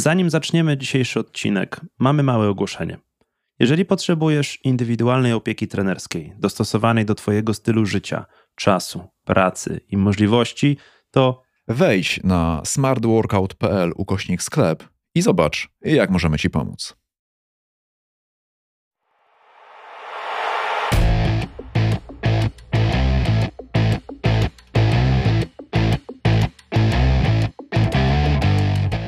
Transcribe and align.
Zanim 0.00 0.30
zaczniemy 0.30 0.76
dzisiejszy 0.76 1.20
odcinek, 1.20 1.80
mamy 1.98 2.22
małe 2.22 2.48
ogłoszenie. 2.48 2.98
Jeżeli 3.58 3.84
potrzebujesz 3.84 4.58
indywidualnej 4.64 5.32
opieki 5.32 5.68
trenerskiej, 5.68 6.32
dostosowanej 6.38 7.04
do 7.04 7.14
Twojego 7.14 7.54
stylu 7.54 7.86
życia, 7.86 8.26
czasu, 8.54 9.08
pracy 9.24 9.80
i 9.88 9.96
możliwości, 9.96 10.76
to 11.10 11.42
Wejdź 11.68 12.20
na 12.24 12.62
smartworkout.pl 12.64 13.92
ukośnik 13.96 14.42
sklep 14.42 14.88
i 15.14 15.22
zobacz, 15.22 15.68
jak 15.82 16.10
możemy 16.10 16.38
Ci 16.38 16.50
pomóc. 16.50 16.99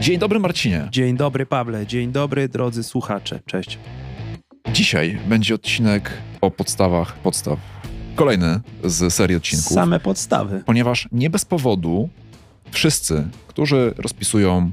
Dzień 0.02 0.18
dobry, 0.18 0.40
Marcinie. 0.40 0.88
dzień 0.92 1.16
dobry 1.16 1.46
Pawle, 1.46 1.86
dzień 1.86 2.12
dobry 2.12 2.48
drodzy 2.48 2.82
słuchacze, 2.82 3.40
cześć. 3.46 3.78
Dzisiaj 4.72 5.18
będzie 5.26 5.54
odcinek 5.54 6.10
o 6.40 6.50
podstawach 6.50 7.14
podstaw. 7.14 7.58
Kolejny 8.14 8.60
z 8.84 9.14
serii 9.14 9.36
odcinków. 9.36 9.72
Same 9.72 10.00
podstawy. 10.00 10.62
ponieważ 10.66 11.08
nie 11.12 11.30
bez 11.30 11.44
powodu 11.44 12.08
wszyscy, 12.70 13.28
którzy 13.48 13.94
rozpisują 13.98 14.70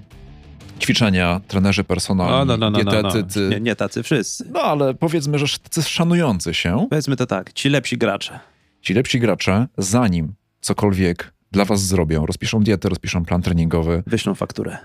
ćwiczenia, 0.82 1.42
trenerzy 1.48 1.84
personalni, 1.84 2.34
no, 2.34 2.46
no, 2.46 2.58
no, 2.58 2.70
no, 2.70 2.84
no. 2.84 2.92
dietetycy, 2.92 3.48
Nie, 3.52 3.60
nie 3.60 3.76
tacy 3.76 4.04
wszyscy. 4.04 4.46
no 4.54 4.62
ale 4.62 4.94
powiedzmy, 4.94 5.40
że 5.40 5.60
tacy 5.60 5.90
szanujący 5.90 6.54
się, 6.54 6.88
Powiedzmy 6.90 7.16
to 7.16 7.26
tak, 7.26 7.54
ci 7.54 7.70
lepsi 7.70 7.98
gracze. 7.98 8.40
ci 8.82 8.94
lepsi 8.94 9.20
gracze, 9.20 9.68
zanim 9.78 10.34
cokolwiek 10.62 11.34
dla 11.52 11.66
was 11.66 11.82
zrobią, 11.82 12.26
rozpiszą 12.26 12.64
dietę, 12.64 12.90
rozpiszą 12.90 13.26
plan 13.26 13.42
treningowy 13.42 14.04
Wyślą 14.08 14.36
fakturę. 14.36 14.78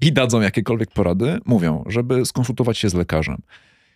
i 0.00 0.12
dadzą 0.12 0.40
jakiekolwiek 0.40 0.90
porady, 0.90 1.38
mówią, 1.46 1.84
żeby 1.86 2.26
skonsultować 2.26 2.78
się 2.78 2.88
z 2.88 2.94
lekarzem. 2.94 3.36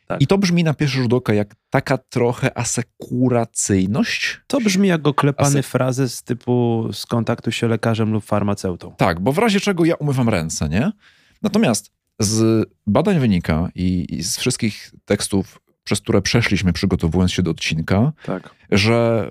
Tak. 0.07 0.23
I 0.23 0.27
to 0.27 0.39
brzmi 0.39 0.65
na 0.65 0.75
pierwszy 0.75 1.03
rzut 1.03 1.13
oka 1.13 1.35
jak 1.35 1.55
taka 1.71 1.99
trochę 1.99 2.59
asekuracyjność. 2.59 4.41
To 4.47 4.61
brzmi 4.61 4.89
jak 4.89 5.07
oklepany 5.07 5.59
Ase- 5.61 5.63
frazes 5.63 6.23
typu 6.23 6.89
skontaktuj 6.93 7.53
się 7.53 7.69
lekarzem 7.69 8.13
lub 8.13 8.25
farmaceutą. 8.25 8.95
Tak, 8.97 9.21
bo 9.21 9.33
w 9.33 9.39
razie 9.39 9.61
czego 9.61 9.85
ja 9.85 9.95
umywam 9.95 10.29
ręce, 10.29 10.69
nie? 10.69 10.93
Natomiast 11.43 11.91
z 12.21 12.67
badań 12.87 13.19
wynika 13.19 13.69
i, 13.75 14.07
i 14.09 14.23
z 14.23 14.37
wszystkich 14.39 14.91
tekstów, 15.05 15.61
przez 15.85 16.01
które 16.01 16.23
przeszliśmy 16.23 16.73
przygotowując 16.73 17.33
się 17.33 17.43
do 17.43 17.51
odcinka, 17.51 18.13
Tak. 18.27 18.55
że 18.71 19.27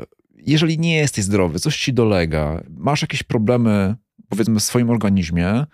jeżeli 0.46 0.80
nie 0.80 0.96
jesteś 0.96 1.24
zdrowy, 1.26 1.60
coś 1.60 1.78
ci 1.78 1.94
dolega, 1.94 2.64
masz 2.70 3.02
jakieś 3.02 3.24
problemy, 3.24 3.96
powiedzmy, 4.30 4.60
w 4.60 4.64
swoim 4.64 4.90
organizmie, 4.90 5.66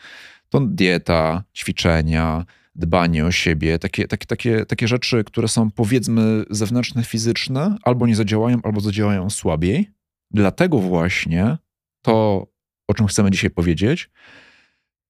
to 0.50 0.59
dieta, 0.59 1.44
ćwiczenia, 1.56 2.45
dbanie 2.75 3.25
o 3.25 3.31
siebie, 3.31 3.80
takie, 3.80 4.08
takie, 4.08 4.25
takie, 4.25 4.66
takie 4.66 4.88
rzeczy, 4.88 5.23
które 5.23 5.47
są 5.47 5.72
powiedzmy 5.72 6.45
zewnętrzne, 6.50 7.03
fizyczne, 7.03 7.75
albo 7.84 8.08
nie 8.08 8.16
zadziałają, 8.16 8.59
albo 8.64 8.81
zadziałają 8.81 9.30
słabiej. 9.30 9.90
Dlatego 10.31 10.80
właśnie 10.80 11.58
to, 12.02 12.47
o 12.88 12.94
czym 12.94 13.08
chcemy 13.08 13.31
dzisiaj 13.31 13.50
powiedzieć, 13.50 14.09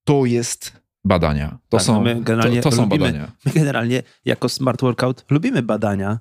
to 0.04 0.26
jest 0.26 0.82
badania. 1.06 1.50
To, 1.70 1.78
Tak, 1.78 1.86
są, 1.86 2.02
my 2.04 2.22
generalnie 2.22 2.62
to, 2.62 2.70
to 2.70 2.76
są 2.76 2.84
lubimy- 2.86 3.00
badania. 3.00 3.32
My 3.46 3.52
generalnie 3.52 4.04
jako 4.26 4.50
Smart 4.50 4.82
Workout 4.82 5.26
lubimy 5.30 5.62
badania, 5.62 6.20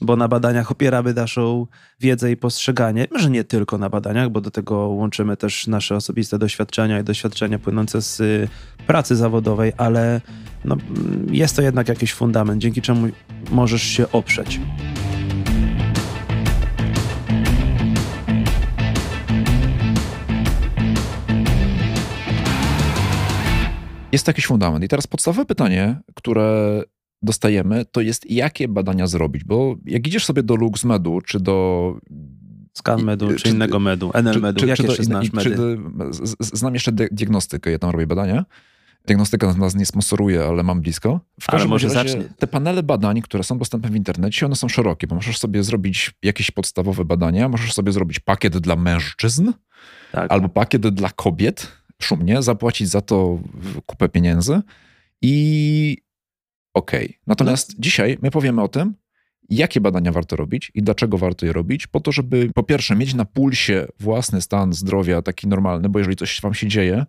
bo 0.00 0.16
na 0.16 0.28
badaniach 0.28 0.70
opieramy 0.70 1.14
naszą 1.14 1.66
wiedzę 2.00 2.30
i 2.30 2.36
postrzeganie. 2.36 3.06
Może 3.12 3.30
nie 3.30 3.44
tylko 3.44 3.78
na 3.78 3.90
badaniach, 3.90 4.30
bo 4.30 4.40
do 4.40 4.50
tego 4.50 4.76
łączymy 4.76 5.36
też 5.36 5.66
nasze 5.66 5.96
osobiste 5.96 6.38
doświadczenia 6.38 7.00
i 7.00 7.04
doświadczenia 7.04 7.58
płynące 7.58 8.02
z 8.02 8.20
y, 8.20 8.48
pracy 8.86 9.16
zawodowej, 9.16 9.72
ale 9.76 10.20
no, 10.64 10.74
mm, 10.74 11.34
jest 11.34 11.56
to 11.56 11.62
jednak 11.62 11.88
jakiś 11.88 12.12
fundament, 12.12 12.62
dzięki 12.62 12.82
czemu 12.82 13.08
możesz 13.50 13.82
się 13.82 14.12
oprzeć. 14.12 14.60
Jest 24.12 24.26
jakiś 24.26 24.46
fundament. 24.46 24.84
I 24.84 24.88
teraz 24.88 25.06
podstawowe 25.06 25.46
pytanie, 25.46 26.00
które 26.14 26.82
dostajemy, 27.22 27.84
to 27.84 28.00
jest 28.00 28.30
jakie 28.30 28.68
badania 28.68 29.06
zrobić? 29.06 29.44
Bo 29.44 29.76
jak 29.86 30.06
idziesz 30.06 30.24
sobie 30.24 30.42
do 30.42 30.56
LuxMedu, 30.56 31.20
czy 31.20 31.40
do... 31.40 31.96
Scan 32.74 33.02
medu, 33.02 33.28
czy, 33.28 33.36
czy- 33.36 33.48
innego 33.48 33.80
medu, 33.80 34.10
NL 34.14 34.40
medu, 34.40 34.66
jakie 34.66 34.82
i- 34.82 34.86
medy? 35.32 35.42
czy 35.42 35.56
do, 35.56 35.62
z- 36.14 36.36
znam 36.58 36.74
jeszcze 36.74 36.92
di- 36.92 37.08
diagnostykę, 37.12 37.70
ja 37.70 37.78
tam 37.78 37.90
robię 37.90 38.06
badania. 38.06 38.44
Diagnostyka 39.06 39.54
nas 39.54 39.74
nie 39.74 39.86
sponsoruje, 39.86 40.44
ale 40.44 40.62
mam 40.62 40.80
blisko. 40.80 41.20
W 41.40 41.48
Ale 41.48 41.52
każdym 41.56 41.70
może 41.70 41.88
razie 41.88 42.08
zacznie. 42.10 42.34
te 42.38 42.46
panele 42.46 42.82
badań, 42.82 43.22
które 43.22 43.44
są 43.44 43.58
dostępne 43.58 43.90
w 43.90 43.96
internecie, 43.96 44.46
one 44.46 44.56
są 44.56 44.68
szerokie, 44.68 45.06
bo 45.06 45.14
możesz 45.14 45.38
sobie 45.38 45.62
zrobić 45.62 46.10
jakieś 46.22 46.50
podstawowe 46.50 47.04
badania, 47.04 47.48
możesz 47.48 47.72
sobie 47.72 47.92
zrobić 47.92 48.18
pakiet 48.20 48.58
dla 48.58 48.76
mężczyzn, 48.76 49.52
Tak. 50.12 50.32
albo 50.32 50.48
pakiet 50.48 50.88
dla 50.88 51.10
kobiet, 51.10 51.68
szumnie, 52.02 52.42
zapłacić 52.42 52.88
za 52.88 53.00
to 53.00 53.38
kupę 53.86 54.08
pieniędzy 54.08 54.60
i 55.22 55.96
okej. 56.74 57.18
Natomiast 57.26 57.74
dzisiaj 57.80 58.18
my 58.22 58.30
powiemy 58.30 58.62
o 58.62 58.68
tym, 58.68 58.94
jakie 59.50 59.80
badania 59.80 60.12
warto 60.12 60.36
robić 60.36 60.70
i 60.74 60.82
dlaczego 60.82 61.18
warto 61.18 61.46
je 61.46 61.52
robić, 61.52 61.86
po 61.86 62.00
to, 62.00 62.12
żeby 62.12 62.50
po 62.54 62.62
pierwsze 62.62 62.96
mieć 62.96 63.14
na 63.14 63.24
pulsie 63.24 63.86
własny 64.00 64.40
stan 64.42 64.72
zdrowia 64.72 65.22
taki 65.22 65.48
normalny, 65.48 65.88
bo 65.88 65.98
jeżeli 65.98 66.16
coś 66.16 66.40
wam 66.40 66.54
się 66.54 66.68
dzieje, 66.68 67.06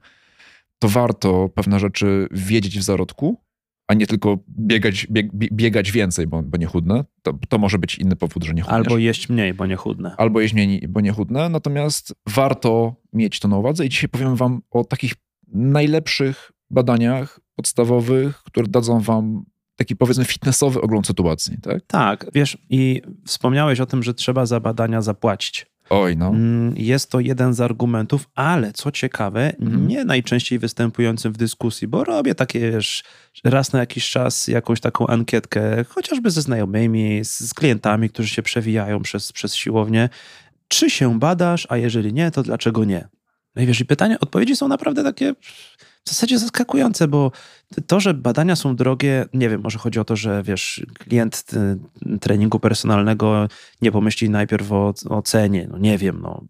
to 0.80 0.88
warto 0.90 1.50
pewne 1.56 1.80
rzeczy 1.80 2.28
wiedzieć 2.32 2.80
w 2.80 2.84
zarodku, 2.84 3.42
a 3.88 3.94
nie 3.94 4.08
tylko 4.08 4.38
biegać, 4.60 5.08
bieg, 5.12 5.34
bie- 5.34 5.50
biegać 5.52 5.92
więcej, 5.92 6.28
bo, 6.28 6.44
bo 6.44 6.58
nie 6.58 6.66
chudne. 6.66 7.06
To, 7.22 7.34
to 7.50 7.58
może 7.58 7.80
być 7.80 7.96
inny 7.96 8.16
powód, 8.16 8.44
że 8.44 8.54
nie 8.54 8.62
chudniesz 8.62 8.78
Albo 8.78 8.98
jeść 8.98 9.30
mniej, 9.30 9.54
bo 9.54 9.66
nie 9.66 9.76
chudne. 9.76 10.16
albo 10.18 10.42
jeść 10.42 10.54
mniej, 10.54 10.88
bo 10.88 11.02
nie 11.02 11.12
chudne. 11.12 11.50
Natomiast 11.50 12.16
warto 12.30 12.96
mieć 13.14 13.40
to 13.40 13.48
na 13.48 13.58
uwadze 13.58 13.86
i 13.86 13.90
dzisiaj 13.90 14.10
powiem 14.10 14.36
wam 14.36 14.62
o 14.72 14.84
takich 14.84 15.14
najlepszych 15.48 16.52
badaniach 16.70 17.40
podstawowych, 17.56 18.38
które 18.44 18.68
dadzą 18.68 19.00
wam 19.00 19.46
taki 19.82 19.96
powiedzmy 19.96 20.26
fitnessowy 20.26 20.82
ogląd 20.82 21.08
sytuacji, 21.08 21.58
tak? 21.62 21.82
Tak, 21.88 22.26
wiesz, 22.34 22.58
i 22.70 23.02
wspomniałeś 23.28 23.80
o 23.80 23.86
tym, 23.86 24.04
że 24.04 24.14
trzeba 24.14 24.46
za 24.46 24.60
badania 24.60 25.02
zapłacić. 25.02 25.66
Oj, 25.90 26.18
no. 26.18 26.28
Mm, 26.28 26.74
Jest 26.78 27.10
to 27.12 27.20
jeden 27.20 27.54
z 27.54 27.62
argumentów, 27.62 28.30
ale 28.36 28.74
co 28.74 28.92
ciekawe, 28.92 29.54
Mhm. 29.62 29.88
nie 29.88 30.06
najczęściej 30.06 30.60
występującym 30.60 31.34
w 31.34 31.38
dyskusji, 31.38 31.88
bo 31.88 32.04
robię 32.04 32.36
takie, 32.36 32.72
wiesz, 32.72 33.04
raz 33.44 33.74
na 33.74 33.80
jakiś 33.80 34.10
czas 34.10 34.48
jakąś 34.48 34.80
taką 34.80 35.08
ankietkę, 35.08 35.86
chociażby 35.90 36.32
ze 36.32 36.42
znajomymi, 36.42 37.26
z, 37.26 37.40
z 37.40 37.54
klientami, 37.54 38.10
którzy 38.10 38.30
się 38.30 38.42
przewijają 38.42 39.02
przez, 39.02 39.32
przez 39.32 39.56
siłownię. 39.56 40.10
Czy 40.68 40.90
się 40.90 41.20
badasz, 41.20 41.68
a 41.70 41.78
jeżeli 41.78 42.14
nie, 42.14 42.32
to 42.32 42.44
dlaczego 42.44 42.86
nie? 42.86 43.08
No 43.56 43.62
i 43.62 43.66
wiesz, 43.66 43.80
i 43.80 43.86
pytania, 43.86 44.20
odpowiedzi 44.20 44.56
są 44.56 44.68
naprawdę 44.68 45.04
takie 45.04 45.34
w 46.06 46.10
zasadzie 46.10 46.40
zaskakujące, 46.40 47.08
bo 47.08 47.32
to, 47.88 48.00
że 48.00 48.14
badania 48.14 48.56
są 48.56 48.76
drogie, 48.76 49.26
nie 49.34 49.50
wiem, 49.50 49.62
może 49.62 49.80
chodzi 49.80 50.00
o 50.00 50.04
to, 50.06 50.16
że 50.16 50.44
wiesz, 50.44 50.86
klient 51.00 51.46
y, 52.06 52.20
treningu 52.20 52.60
personalnego 52.60 53.48
nie 53.82 53.92
pomyśli 53.92 54.30
najpierw 54.30 54.72
o, 54.72 54.94
o 55.10 55.22
cenie, 55.22 55.68
no 55.72 55.78
nie 55.78 55.98
wiem, 55.98 56.20
no, 56.22 56.44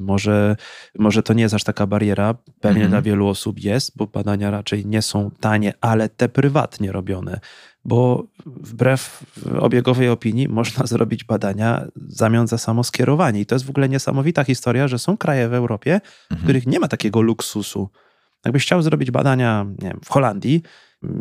może, 0.00 0.56
może 0.98 1.22
to 1.22 1.32
nie 1.34 1.42
jest 1.42 1.54
aż 1.54 1.64
taka 1.64 1.86
bariera, 1.86 2.34
pewnie 2.60 2.82
Mhm. 2.84 2.90
dla 2.90 3.02
wielu 3.02 3.28
osób 3.28 3.60
jest, 3.60 3.96
bo 3.96 4.06
badania 4.06 4.50
raczej 4.50 4.86
nie 4.86 5.02
są 5.02 5.30
tanie, 5.40 5.74
ale 5.80 6.08
te 6.08 6.28
prywatnie 6.28 6.92
robione, 6.92 7.40
bo 7.84 8.26
wbrew 8.46 9.22
obiegowej 9.60 10.08
opinii 10.08 10.48
można 10.48 10.86
zrobić 10.92 11.24
badania 11.24 11.84
w 11.96 12.12
zamian 12.12 12.46
za 12.46 12.58
samo 12.58 12.84
skierowanie 12.84 13.40
i 13.40 13.46
to 13.46 13.54
jest 13.54 13.64
w 13.64 13.70
ogóle 13.70 13.88
niesamowita 13.88 14.44
historia, 14.44 14.88
że 14.88 14.98
są 14.98 15.16
kraje 15.16 15.48
w 15.48 15.54
Europie, 15.54 16.00
w 16.04 16.32
Mhm. 16.32 16.44
których 16.46 16.66
nie 16.66 16.80
ma 16.80 16.88
takiego 16.88 17.20
luksusu. 17.22 17.88
Jakbyś 18.44 18.62
chciał 18.62 18.82
zrobić 18.82 19.10
badania 19.10 19.66
nie 19.82 19.88
wiem, 19.88 20.00
w 20.04 20.08
Holandii, 20.08 20.62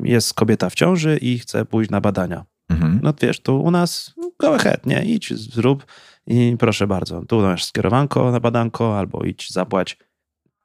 jest 0.04 0.34
kobieta 0.34 0.70
w 0.70 0.76
ciąży 0.76 1.18
i 1.18 1.40
chce 1.40 1.66
pójść 1.66 1.92
na 1.92 2.02
badania. 2.02 2.46
Mhm. 2.70 3.00
No 3.04 3.14
wiesz, 3.22 3.40
tu 3.40 3.62
u 3.62 3.72
nas 3.72 4.14
go 4.40 4.56
ahead, 4.56 4.86
nie? 4.86 5.06
Idź, 5.06 5.34
zrób 5.34 5.86
i 6.28 6.56
proszę 6.60 6.88
bardzo, 6.88 7.26
tu 7.26 7.42
masz 7.42 7.66
skierowanko 7.66 8.32
na 8.32 8.40
badanko 8.40 9.00
albo 9.00 9.24
idź, 9.24 9.50
zapłać. 9.52 9.98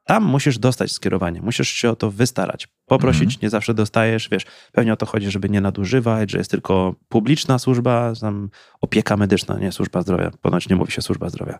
Tam 0.05 0.23
musisz 0.23 0.59
dostać 0.59 0.91
skierowanie, 0.91 1.41
musisz 1.41 1.69
się 1.69 1.89
o 1.89 1.95
to 1.95 2.11
wystarać. 2.11 2.67
Poprosić, 2.85 3.23
Mhm. 3.23 3.39
nie 3.41 3.49
zawsze 3.49 3.73
dostajesz, 3.73 4.29
wiesz, 4.29 4.45
pewnie 4.71 4.93
o 4.93 4.95
to 4.95 5.05
chodzi, 5.05 5.31
żeby 5.31 5.49
nie 5.49 5.61
nadużywać, 5.61 6.31
że 6.31 6.37
jest 6.37 6.51
tylko 6.51 6.95
publiczna 7.09 7.59
służba, 7.59 8.13
tam 8.21 8.49
opieka 8.81 9.17
medyczna, 9.17 9.59
nie 9.59 9.71
służba 9.71 10.01
zdrowia. 10.01 10.31
Ponoć 10.41 10.69
nie 10.69 10.75
mówi 10.75 10.91
się 10.91 11.01
służba 11.01 11.29
zdrowia. 11.29 11.59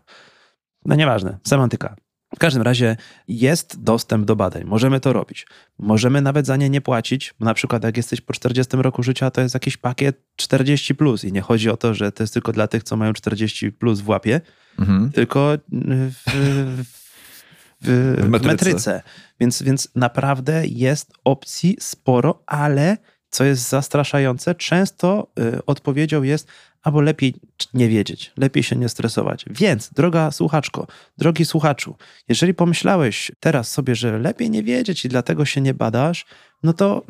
No 0.86 0.96
nieważne, 0.96 1.38
semantyka. 1.48 1.96
W 2.36 2.40
każdym 2.40 2.62
razie 2.64 2.98
jest 3.28 3.84
dostęp 3.84 4.26
do 4.26 4.36
badań. 4.36 4.64
Możemy 4.64 5.00
to 5.00 5.14
robić. 5.14 5.48
Możemy 5.80 6.22
nawet 6.22 6.46
za 6.46 6.56
nie 6.58 6.70
nie 6.70 6.82
płacić. 6.82 7.34
Na 7.40 7.54
przykład, 7.54 7.84
jak 7.84 7.98
jesteś 7.98 8.22
po 8.22 8.34
40 8.34 8.78
roku 8.78 9.04
życia, 9.04 9.32
to 9.32 9.42
jest 9.42 9.54
jakiś 9.54 9.78
pakiet 9.78 10.22
40. 10.36 10.96
Plus. 10.96 11.24
I 11.24 11.32
nie 11.32 11.42
chodzi 11.42 11.70
o 11.70 11.78
to, 11.78 11.94
że 11.94 12.12
to 12.12 12.24
jest 12.24 12.34
tylko 12.34 12.52
dla 12.54 12.68
tych, 12.68 12.84
co 12.84 12.98
mają 12.98 13.14
40 13.14 13.72
plus 13.72 14.02
w 14.02 14.10
łapie, 14.10 14.42
Mhm. 14.80 15.12
tylko 15.12 15.58
w, 15.72 16.22
w, 16.26 16.84
w, 17.82 18.18
W 18.18 18.26
w 18.26 18.30
metryce. 18.30 18.48
metryce. 18.52 19.02
Więc, 19.40 19.64
więc 19.64 19.90
naprawdę 19.96 20.64
jest 20.68 21.14
opcji 21.24 21.78
sporo, 21.80 22.44
ale 22.48 22.98
co 23.38 23.44
jest 23.44 23.70
zastraszające, 23.70 24.56
często 24.56 25.28
y, 25.40 25.66
odpowiedzią 25.66 26.24
jest 26.24 26.48
albo 26.84 27.02
lepiej 27.02 27.34
nie 27.74 27.88
wiedzieć, 27.88 28.32
lepiej 28.38 28.64
się 28.64 28.76
nie 28.76 28.90
stresować. 28.90 29.46
Więc, 29.50 29.94
droga 29.94 30.32
słuchaczko, 30.32 30.88
drogi 31.18 31.46
słuchaczu, 31.46 31.96
jeżeli 32.28 32.54
pomyślałeś 32.54 33.32
teraz 33.40 33.72
sobie, 33.72 33.96
że 33.96 34.20
lepiej 34.20 34.50
nie 34.50 34.64
wiedzieć 34.64 35.06
i 35.06 35.10
dlatego 35.10 35.46
się 35.46 35.62
nie 35.62 35.74
badasz, 35.74 36.26
no 36.64 36.74
to 36.74 37.06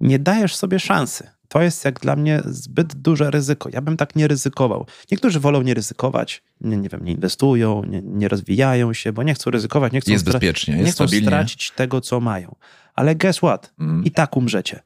nie 0.00 0.18
dajesz 0.18 0.56
sobie 0.56 0.78
szansy. 0.80 1.30
To 1.48 1.62
jest 1.62 1.84
jak 1.84 2.00
dla 2.00 2.16
mnie 2.16 2.42
zbyt 2.44 2.94
duże 2.94 3.30
ryzyko. 3.30 3.68
Ja 3.72 3.80
bym 3.80 3.96
tak 3.96 4.16
nie 4.16 4.28
ryzykował. 4.28 4.86
Niektórzy 5.10 5.40
wolą 5.40 5.62
nie 5.62 5.74
ryzykować, 5.74 6.42
nie, 6.60 6.76
nie 6.76 6.88
wiem, 6.88 7.04
nie 7.04 7.12
inwestują, 7.12 7.84
nie, 7.84 8.02
nie 8.02 8.28
rozwijają 8.28 8.92
się, 8.92 9.12
bo 9.12 9.22
nie 9.22 9.34
chcą 9.34 9.50
ryzykować, 9.50 9.92
nie 9.92 10.00
chcą, 10.00 10.12
Jest 10.12 10.24
bezpiecznie, 10.24 10.74
nie 10.74 10.80
jest 10.80 10.92
chcą 10.94 11.04
stabilnie. 11.08 11.26
stracić 11.26 11.70
tego, 11.70 12.00
co 12.00 12.20
mają. 12.20 12.54
Ale 12.94 13.14
guess 13.14 13.36
what? 13.36 13.72
Mm. 13.80 14.04
I 14.04 14.10
tak 14.10 14.36
umrzecie. 14.36 14.80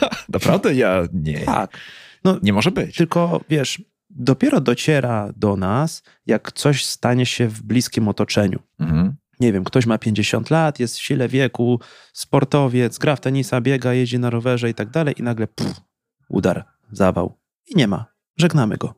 Naprawdę? 0.28 0.74
Ja 0.74 1.02
nie. 1.12 1.40
Tak. 1.40 1.78
No, 2.24 2.38
Nie 2.42 2.52
może 2.52 2.70
być. 2.70 2.96
tylko 2.96 3.40
wiesz, 3.48 3.82
dopiero 4.10 4.60
dociera 4.60 5.32
do 5.36 5.56
nas, 5.56 6.02
jak 6.26 6.52
coś 6.52 6.84
stanie 6.84 7.26
się 7.26 7.48
w 7.48 7.62
bliskim 7.62 8.08
otoczeniu. 8.08 8.58
Mhm. 8.78 9.16
Nie 9.40 9.52
wiem, 9.52 9.64
ktoś 9.64 9.86
ma 9.86 9.98
50 9.98 10.50
lat, 10.50 10.80
jest 10.80 10.98
w 10.98 11.02
sile 11.02 11.28
wieku, 11.28 11.80
sportowiec, 12.12 12.98
gra 12.98 13.16
w 13.16 13.20
tenisa, 13.20 13.60
biega, 13.60 13.92
jeździ 13.92 14.18
na 14.18 14.30
rowerze 14.30 14.70
i 14.70 14.74
tak 14.74 14.90
dalej, 14.90 15.14
i 15.18 15.22
nagle 15.22 15.46
pff, 15.46 15.80
udar, 16.28 16.64
zawał. 16.92 17.38
I 17.66 17.76
nie 17.76 17.88
ma. 17.88 18.06
Żegnamy 18.36 18.76
go. 18.76 18.94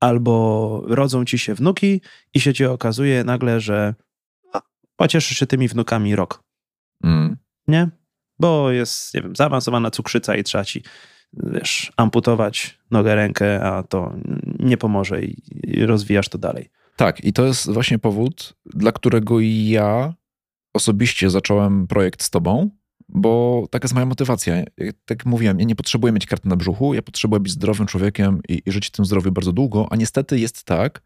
Albo 0.00 0.82
rodzą 0.86 1.24
ci 1.24 1.38
się 1.38 1.54
wnuki 1.54 2.00
i 2.34 2.40
się 2.40 2.54
ci 2.54 2.64
okazuje 2.64 3.24
nagle, 3.24 3.60
że 3.60 3.94
pocieszysz 4.96 5.38
się 5.38 5.46
tymi 5.46 5.68
wnukami 5.68 6.16
rok. 6.16 6.42
Mm. 7.04 7.36
nie? 7.68 7.88
Bo 8.40 8.70
jest, 8.70 9.14
nie 9.14 9.22
wiem, 9.22 9.36
zaawansowana 9.36 9.90
cukrzyca 9.90 10.36
i 10.36 10.44
trzeba 10.44 10.64
ci, 10.64 10.82
wiesz, 11.32 11.92
amputować 11.96 12.78
nogę, 12.90 13.14
rękę, 13.14 13.62
a 13.62 13.82
to 13.82 14.14
nie 14.58 14.76
pomoże 14.76 15.22
i, 15.22 15.86
rozwijasz 15.86 16.28
to 16.28 16.38
dalej. 16.38 16.70
Tak, 16.96 17.24
i 17.24 17.32
to 17.32 17.46
jest 17.46 17.70
właśnie 17.70 17.98
powód, 17.98 18.54
dla 18.66 18.92
którego 18.92 19.40
ja 19.40 20.14
osobiście 20.74 21.30
zacząłem 21.30 21.86
projekt 21.86 22.22
z 22.22 22.30
tobą, 22.30 22.70
bo 23.08 23.64
taka 23.70 23.84
jest 23.86 23.94
moja 23.94 24.06
motywacja. 24.06 24.54
Tak 25.04 25.26
mówiłem, 25.26 25.58
ja 25.58 25.64
nie 25.64 25.76
potrzebuję 25.76 26.12
mieć 26.12 26.26
karty 26.26 26.48
na 26.48 26.56
brzuchu, 26.56 26.94
ja 26.94 27.02
potrzebuję 27.02 27.40
być 27.40 27.52
zdrowym 27.52 27.86
człowiekiem 27.86 28.40
i, 28.48 28.62
i 28.66 28.72
żyć 28.72 28.86
w 28.86 28.90
tym 28.90 29.04
zdrowiu 29.04 29.32
bardzo 29.32 29.52
długo, 29.52 29.86
a 29.90 29.96
niestety 29.96 30.38
jest 30.38 30.64
tak, 30.64 31.02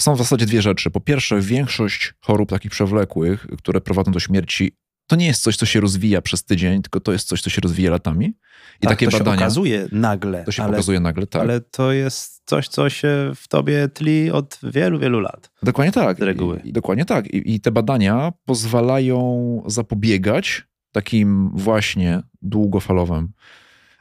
są 0.00 0.14
w 0.14 0.18
zasadzie 0.18 0.46
dwie 0.46 0.62
rzeczy. 0.62 0.90
Po 0.90 1.00
pierwsze, 1.00 1.40
większość 1.40 2.14
chorób 2.20 2.48
takich 2.50 2.70
przewlekłych, 2.70 3.46
które 3.58 3.80
prowadzą 3.80 4.12
do 4.12 4.20
śmierci, 4.20 4.72
to 5.10 5.16
nie 5.16 5.26
jest 5.26 5.42
coś, 5.42 5.56
co 5.56 5.66
się 5.66 5.80
rozwija 5.80 6.22
przez 6.22 6.44
tydzień, 6.44 6.82
tylko 6.82 7.00
to 7.00 7.12
jest 7.12 7.28
coś, 7.28 7.42
co 7.42 7.50
się 7.50 7.60
rozwija 7.60 7.90
latami. 7.90 8.26
I 8.26 8.32
tak, 8.80 8.90
takie 8.90 9.06
to 9.06 9.18
badania. 9.18 9.36
się 9.38 9.44
okazuje 9.44 9.88
nagle, 9.92 10.44
to 10.44 10.52
się 10.52 10.62
ale, 10.62 10.72
pokazuje 10.72 11.00
nagle, 11.00 11.26
tak. 11.26 11.42
ale 11.42 11.60
to 11.60 11.92
jest 11.92 12.42
coś, 12.44 12.68
co 12.68 12.90
się 12.90 13.32
w 13.36 13.48
tobie 13.48 13.88
tli 13.88 14.30
od 14.30 14.58
wielu, 14.62 14.98
wielu 14.98 15.20
lat. 15.20 15.50
Dokładnie 15.62 15.92
tak. 15.92 16.18
z 16.18 16.22
reguły. 16.22 16.60
I, 16.64 16.68
i 16.68 16.72
dokładnie 16.72 17.04
tak. 17.04 17.26
I, 17.26 17.54
I 17.54 17.60
te 17.60 17.70
badania 17.70 18.32
pozwalają 18.44 19.62
zapobiegać 19.66 20.64
takim 20.92 21.50
właśnie 21.54 22.22
długofalowym 22.42 23.32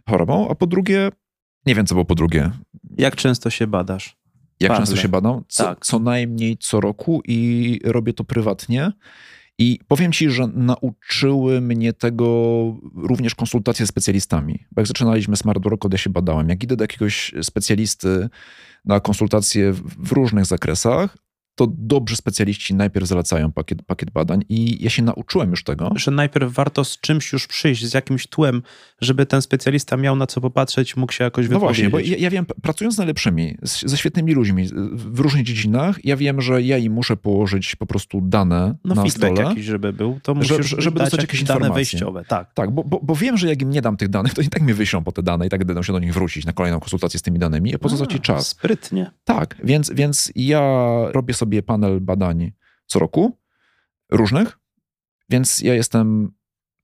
chorobom, 0.09 0.47
a 0.51 0.55
po 0.55 0.67
drugie, 0.67 1.09
nie 1.65 1.75
wiem 1.75 1.85
co 1.85 1.95
było 1.95 2.05
po 2.05 2.15
drugie, 2.15 2.51
Jak 2.97 3.15
często 3.15 3.49
się 3.49 3.67
badasz? 3.67 4.19
jak 4.59 4.69
Pawle. 4.71 4.85
często 4.85 5.01
się 5.01 5.09
badam, 5.09 5.43
co, 5.47 5.63
Tak. 5.63 5.85
co 5.85 5.99
najmniej 5.99 6.57
co 6.57 6.81
roku 6.81 7.21
i 7.25 7.79
robię 7.83 8.13
to 8.13 8.23
prywatnie. 8.23 8.91
I 9.59 9.79
powiem 9.87 10.11
ci, 10.11 10.29
że 10.29 10.47
nauczyły 10.47 11.61
mnie 11.61 11.93
tego 11.93 12.25
również 12.95 13.35
konsultacje 13.35 13.85
z 13.85 13.89
specjalistami. 13.89 14.65
Bo 14.71 14.81
jak 14.81 14.87
zaczynaliśmy 14.87 15.35
Smart 15.35 15.63
Workout, 15.63 15.93
ja 15.93 15.97
się 15.97 16.09
badałem. 16.09 16.49
Jak 16.49 16.63
idę 16.63 16.75
do 16.75 16.83
jakiegoś 16.83 17.33
specjalisty 17.41 18.29
na 18.85 18.99
konsultacje 18.99 19.73
w 19.73 20.09
w 20.09 20.11
różnych 20.11 20.45
zakresach, 20.45 21.17
to 21.59 21.67
dobrzy 21.77 22.15
specjaliści 22.15 22.75
najpierw 22.75 23.07
zalecają 23.07 23.51
pakiet, 23.51 23.81
pakiet 23.81 24.11
badań 24.11 24.43
i 24.49 24.83
ja 24.83 24.89
się 24.89 25.03
nauczyłem 25.03 25.49
już 25.51 25.63
tego. 25.63 25.91
Że 25.95 26.11
najpierw 26.11 26.53
warto 26.53 26.83
z 26.83 26.99
czymś 26.99 27.33
już 27.33 27.47
przyjść, 27.47 27.85
z 27.85 27.93
jakimś 27.93 28.27
tłem, 28.27 28.61
żeby 29.01 29.25
ten 29.25 29.41
specjalista 29.41 29.97
miał 29.97 30.15
na 30.15 30.27
co 30.27 30.41
popatrzeć, 30.41 30.97
mógł 30.97 31.13
się 31.13 31.23
jakoś 31.23 31.49
No 31.49 31.59
wypowiedzieć. 31.59 31.89
właśnie, 31.91 32.11
bo 32.11 32.15
ja, 32.15 32.23
ja 32.23 32.29
wiem, 32.29 32.45
pracując 32.61 32.95
z 32.95 32.97
najlepszymi, 32.97 33.57
z, 33.63 33.81
ze 33.85 33.97
świetnymi 33.97 34.33
ludźmi 34.33 34.65
w 34.93 35.19
różnych 35.19 35.43
dziedzinach, 35.43 36.05
ja 36.05 36.17
wiem, 36.17 36.41
że 36.41 36.61
ja 36.61 36.77
im 36.77 36.93
muszę 36.93 37.17
położyć 37.17 37.75
po 37.75 37.85
prostu 37.85 38.21
dane 38.21 38.75
no 38.85 38.95
na 38.95 39.09
stole. 39.09 39.43
jakiś, 39.43 39.65
żeby 39.65 39.93
był, 39.93 40.19
to 40.23 40.35
Że- 40.43 40.57
musisz 40.57 40.75
żeby 40.77 40.99
dać 40.99 41.05
dostać 41.05 41.21
jakieś 41.21 41.43
dane 41.43 41.59
informacje. 41.59 41.75
wejściowe. 41.75 42.23
Tak. 42.27 42.53
Tak, 42.53 42.71
bo, 42.71 42.83
bo, 42.83 42.99
bo 43.03 43.15
wiem, 43.15 43.37
że 43.37 43.47
jak 43.47 43.61
im 43.61 43.69
nie 43.69 43.81
dam 43.81 43.97
tych 43.97 44.09
danych, 44.09 44.33
to 44.33 44.41
i 44.41 44.47
tak 44.47 44.61
mi 44.63 44.73
wyślą 44.73 45.03
po 45.03 45.11
te 45.11 45.23
dane 45.23 45.47
i 45.47 45.49
tak 45.49 45.65
będę 45.65 45.83
się 45.83 45.93
do 45.93 45.99
nich 45.99 46.13
wrócić 46.13 46.45
na 46.45 46.53
kolejną 46.53 46.79
konsultację 46.79 47.19
z 47.19 47.23
tymi 47.23 47.39
danymi, 47.39 47.75
a 47.75 47.77
po 47.77 47.89
co 47.89 47.97
za 47.97 48.05
ci 48.05 48.19
czas? 48.19 48.47
Sprytnie. 48.47 49.11
Tak, 49.23 49.55
więc, 49.63 49.91
więc 49.91 50.31
ja 50.35 50.61
robię 51.13 51.33
sobie 51.33 51.48
panel 51.63 52.01
badań 52.01 52.51
co 52.85 52.99
roku, 52.99 53.37
różnych, 54.11 54.59
więc 55.29 55.59
ja 55.61 55.73
jestem 55.73 56.31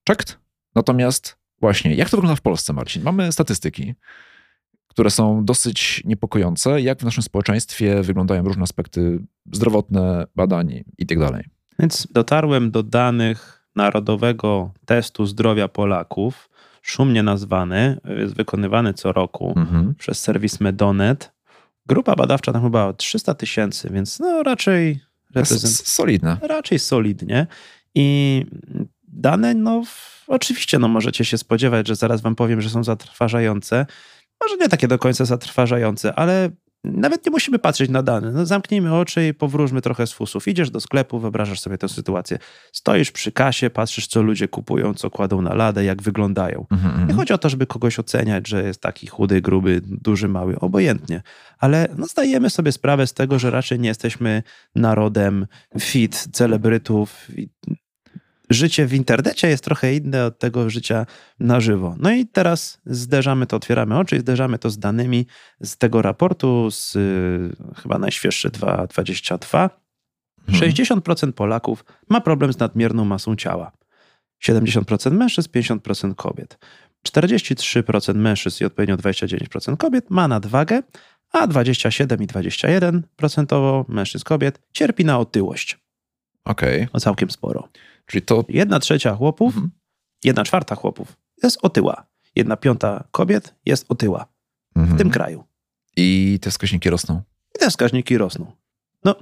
checked. 0.08 0.38
Natomiast 0.74 1.38
właśnie, 1.60 1.94
jak 1.94 2.10
to 2.10 2.16
wygląda 2.16 2.36
w 2.36 2.40
Polsce, 2.40 2.72
Marcin? 2.72 3.02
Mamy 3.02 3.32
statystyki, 3.32 3.94
które 4.88 5.10
są 5.10 5.44
dosyć 5.44 6.02
niepokojące, 6.04 6.80
jak 6.80 7.00
w 7.00 7.04
naszym 7.04 7.22
społeczeństwie 7.22 8.02
wyglądają 8.02 8.44
różne 8.44 8.62
aspekty 8.62 9.18
zdrowotne, 9.52 10.26
badań 10.36 10.84
i 10.98 11.06
tak 11.06 11.18
dalej. 11.18 11.44
Więc 11.78 12.08
dotarłem 12.10 12.70
do 12.70 12.82
danych 12.82 13.66
Narodowego 13.76 14.72
Testu 14.84 15.26
Zdrowia 15.26 15.68
Polaków, 15.68 16.50
szumnie 16.82 17.22
nazwany, 17.22 18.00
jest 18.18 18.34
wykonywany 18.34 18.94
co 18.94 19.12
roku 19.12 19.54
Mhm. 19.56 19.94
przez 19.94 20.20
serwis 20.20 20.60
Medonet. 20.60 21.32
Grupa 21.86 22.16
badawcza 22.16 22.52
tam 22.52 22.62
chyba 22.62 22.92
300 22.92 23.34
tysięcy, 23.34 23.90
więc 23.92 24.20
no 24.20 24.42
raczej 24.42 25.00
reprezent... 25.34 25.88
Solidne. 25.88 26.36
raczej 26.42 26.78
solidnie. 26.78 27.46
I 27.94 28.46
dane, 29.08 29.54
no 29.54 29.82
oczywiście, 30.26 30.78
no 30.78 30.88
możecie 30.88 31.24
się 31.24 31.38
spodziewać, 31.38 31.88
że 31.88 31.96
zaraz 31.96 32.20
wam 32.20 32.34
powiem, 32.34 32.60
że 32.60 32.70
są 32.70 32.84
zatrważające. 32.84 33.86
Może 34.42 34.56
nie 34.56 34.68
takie 34.68 34.88
do 34.88 34.98
końca 34.98 35.24
zatrważające, 35.24 36.14
ale 36.14 36.50
nawet 36.84 37.26
nie 37.26 37.30
musimy 37.30 37.58
patrzeć 37.58 37.90
na 37.90 38.02
dane. 38.02 38.32
No, 38.32 38.46
zamknijmy 38.46 38.94
oczy 38.94 39.28
i 39.28 39.34
powróżmy 39.34 39.82
trochę 39.82 40.06
z 40.06 40.12
fusów. 40.12 40.48
Idziesz 40.48 40.70
do 40.70 40.80
sklepu, 40.80 41.18
wyobrażasz 41.18 41.60
sobie 41.60 41.78
tę 41.78 41.88
sytuację. 41.88 42.38
Stoisz 42.72 43.10
przy 43.10 43.32
kasie, 43.32 43.70
patrzysz, 43.70 44.06
co 44.06 44.22
ludzie 44.22 44.48
kupują, 44.48 44.94
co 44.94 45.10
kładą 45.10 45.42
na 45.42 45.54
ladę, 45.54 45.84
jak 45.84 46.02
wyglądają. 46.02 46.66
Mhm, 46.70 47.08
Nie 47.08 47.14
chodzi 47.14 47.32
o 47.32 47.38
to, 47.38 47.48
żeby 47.48 47.66
kogoś 47.66 47.98
oceniać, 47.98 48.48
że 48.48 48.62
jest 48.62 48.80
taki 48.80 49.06
chudy, 49.06 49.40
gruby, 49.40 49.80
duży, 49.84 50.28
mały, 50.28 50.58
obojętnie. 50.60 51.22
Ale 51.58 51.88
no, 51.96 52.06
zdajemy 52.06 52.50
sobie 52.50 52.72
sprawę 52.72 53.06
z 53.06 53.14
tego, 53.14 53.38
że 53.38 53.50
raczej 53.50 53.80
nie 53.80 53.88
jesteśmy 53.88 54.42
narodem 54.74 55.46
fit, 55.80 56.28
celebrytów. 56.32 57.30
I 57.36 57.48
Życie 58.50 58.86
w 58.86 58.94
internecie 58.94 59.48
jest 59.48 59.64
trochę 59.64 59.94
inne 59.94 60.24
od 60.24 60.38
tego 60.38 60.70
życia 60.70 61.06
na 61.40 61.60
żywo. 61.60 61.94
No 61.98 62.10
i 62.10 62.26
teraz 62.26 62.80
zderzamy 62.86 63.46
to, 63.46 63.56
otwieramy 63.56 63.98
oczy 63.98 64.16
i 64.16 64.20
zderzamy 64.20 64.58
to 64.58 64.70
z 64.70 64.78
danymi 64.78 65.26
z 65.60 65.76
tego 65.76 66.02
raportu, 66.02 66.70
z 66.70 66.96
y, 66.96 67.56
chyba 67.82 67.98
najświeższy 67.98 68.50
2.22. 68.50 69.70
Mhm. 70.48 70.72
60% 70.72 71.32
Polaków 71.32 71.84
ma 72.08 72.20
problem 72.20 72.52
z 72.52 72.58
nadmierną 72.58 73.04
masą 73.04 73.36
ciała. 73.36 73.72
70% 74.44 75.12
mężczyzn, 75.12 75.48
50% 75.50 76.14
kobiet. 76.14 76.58
43% 77.08 78.14
mężczyzn 78.14 78.64
i 78.64 78.66
odpowiednio 78.66 78.96
29% 78.96 79.76
kobiet 79.76 80.10
ma 80.10 80.28
nadwagę, 80.28 80.82
a 81.32 81.46
27 81.46 82.22
i 82.22 82.26
21% 82.26 83.84
mężczyzn 83.88 84.24
kobiet 84.24 84.60
cierpi 84.72 85.04
na 85.04 85.18
otyłość. 85.18 85.78
Okej, 86.44 86.88
O 86.92 87.00
całkiem 87.00 87.30
sporo. 87.30 87.68
Czyli 88.06 88.22
to... 88.22 88.44
Jedna 88.48 88.78
trzecia 88.78 89.14
chłopów, 89.14 89.54
Mhm. 89.54 89.70
jedna 90.24 90.44
czwarta 90.44 90.74
chłopów 90.74 91.16
jest 91.42 91.58
otyła. 91.62 92.06
Jedna 92.36 92.56
piąta 92.56 93.04
kobiet 93.10 93.54
jest 93.66 93.86
otyła 93.88 94.26
w 94.76 94.78
Mhm. 94.78 94.98
tym 94.98 95.10
kraju. 95.10 95.44
I 95.96 96.38
te 96.42 96.50
wskaźniki 96.50 96.90
rosną. 96.90 97.22
I 97.56 97.58
te 97.58 97.70
wskaźniki 97.70 98.18
rosną. 98.18 98.52
No, 99.04 99.14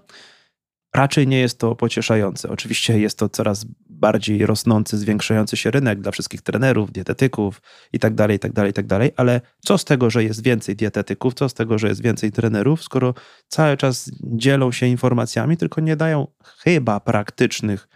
raczej 0.95 1.27
nie 1.29 1.39
jest 1.41 1.59
to 1.59 1.77
pocieszające. 1.77 2.49
Oczywiście 2.49 2.99
jest 2.99 3.19
to 3.19 3.29
coraz 3.29 3.67
bardziej 3.91 4.47
rosnący, 4.47 4.99
zwiększający 4.99 5.57
się 5.57 5.71
rynek 5.71 6.01
dla 6.01 6.13
wszystkich 6.13 6.43
trenerów, 6.43 6.93
dietetyków 6.93 7.63
i 7.93 7.99
tak 7.99 8.15
dalej, 8.15 8.37
i 8.37 8.39
tak 8.39 8.53
dalej, 8.53 8.71
i 8.71 8.75
tak 8.75 8.87
dalej. 8.87 9.11
Ale 9.17 9.41
co 9.65 9.79
z 9.79 9.85
tego, 9.85 10.11
że 10.11 10.25
jest 10.25 10.43
więcej 10.43 10.77
dietetyków, 10.77 11.35
co 11.35 11.49
z 11.49 11.55
tego, 11.55 11.79
że 11.79 11.89
jest 11.89 12.03
więcej 12.03 12.33
trenerów, 12.33 12.83
skoro 12.83 13.15
cały 13.49 13.77
czas 13.77 14.11
dzielą 14.23 14.73
się 14.73 14.87
informacjami, 14.87 15.57
tylko 15.57 15.81
nie 15.81 15.97
dają 15.97 16.27
chyba 16.59 17.01
praktycznych 17.01 17.89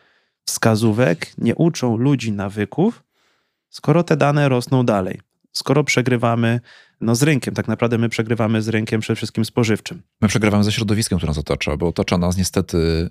wskazówek, 0.48 1.32
nie 1.38 1.54
uczą 1.54 1.96
ludzi 1.96 2.32
nawyków, 2.32 3.04
skoro 3.68 4.02
te 4.02 4.16
dane 4.16 4.48
rosną 4.48 4.86
dalej. 4.86 5.20
Skoro 5.52 5.84
przegrywamy 5.84 6.60
no, 7.00 7.14
z 7.14 7.22
rynkiem, 7.22 7.54
tak 7.54 7.68
naprawdę 7.68 7.98
my 7.98 8.08
przegrywamy 8.08 8.62
z 8.62 8.68
rynkiem 8.68 9.00
przede 9.00 9.16
wszystkim 9.16 9.44
spożywczym. 9.44 10.02
My 10.20 10.28
przegrywamy 10.28 10.64
ze 10.64 10.72
środowiskiem, 10.72 11.18
które 11.18 11.30
nas 11.30 11.38
otacza, 11.38 11.76
bo 11.76 11.88
otacza 11.88 12.18
nas 12.18 12.36
niestety 12.36 13.10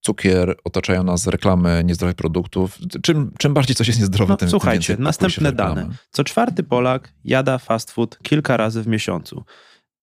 cukier, 0.00 0.56
otaczają 0.64 1.04
nas 1.04 1.26
reklamy 1.26 1.82
niezdrowych 1.84 2.16
produktów. 2.16 2.78
Czym, 3.02 3.32
czym 3.38 3.54
bardziej 3.54 3.76
coś 3.76 3.86
jest 3.86 4.00
niezdrowe, 4.00 4.32
No, 4.32 4.36
tym 4.36 4.50
słuchajcie, 4.50 4.94
tym 4.94 5.04
następne 5.04 5.52
dane. 5.52 5.88
Co 6.10 6.24
czwarty 6.24 6.62
Polak 6.62 7.14
jada 7.24 7.58
fast 7.58 7.90
food 7.90 8.18
kilka 8.22 8.56
razy 8.56 8.82
w 8.82 8.86
miesiącu, 8.86 9.44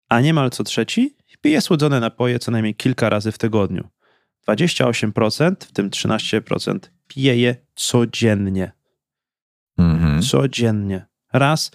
a 0.09 0.21
niemal 0.21 0.49
co 0.49 0.63
trzeci 0.63 1.15
pije 1.41 1.61
słodzone 1.61 1.99
napoje 1.99 2.39
co 2.39 2.51
najmniej 2.51 2.75
kilka 2.75 3.09
razy 3.09 3.31
w 3.31 3.37
tygodniu. 3.37 3.87
28%, 4.47 5.55
w 5.65 5.71
tym 5.71 5.89
13% 5.89 6.79
pije 7.07 7.37
je 7.37 7.55
codziennie. 7.75 8.71
Mhm. 9.77 10.21
Codziennie. 10.21 11.05
Raz, 11.33 11.71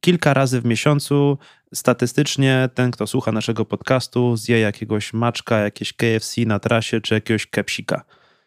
kilka 0.00 0.34
razy 0.34 0.60
w 0.60 0.64
miesiącu. 0.64 1.38
Statystycznie 1.74 2.68
ten, 2.74 2.90
kto 2.90 3.06
słucha 3.06 3.32
naszego 3.32 3.64
podcastu, 3.64 4.36
zje 4.36 4.60
jakiegoś 4.60 5.12
maczka, 5.12 5.58
jakieś 5.58 5.92
KFC 5.92 6.40
na 6.46 6.58
trasie 6.58 7.00
czy 7.00 7.14
jakiegoś 7.14 7.46
kepsika. 7.46 8.04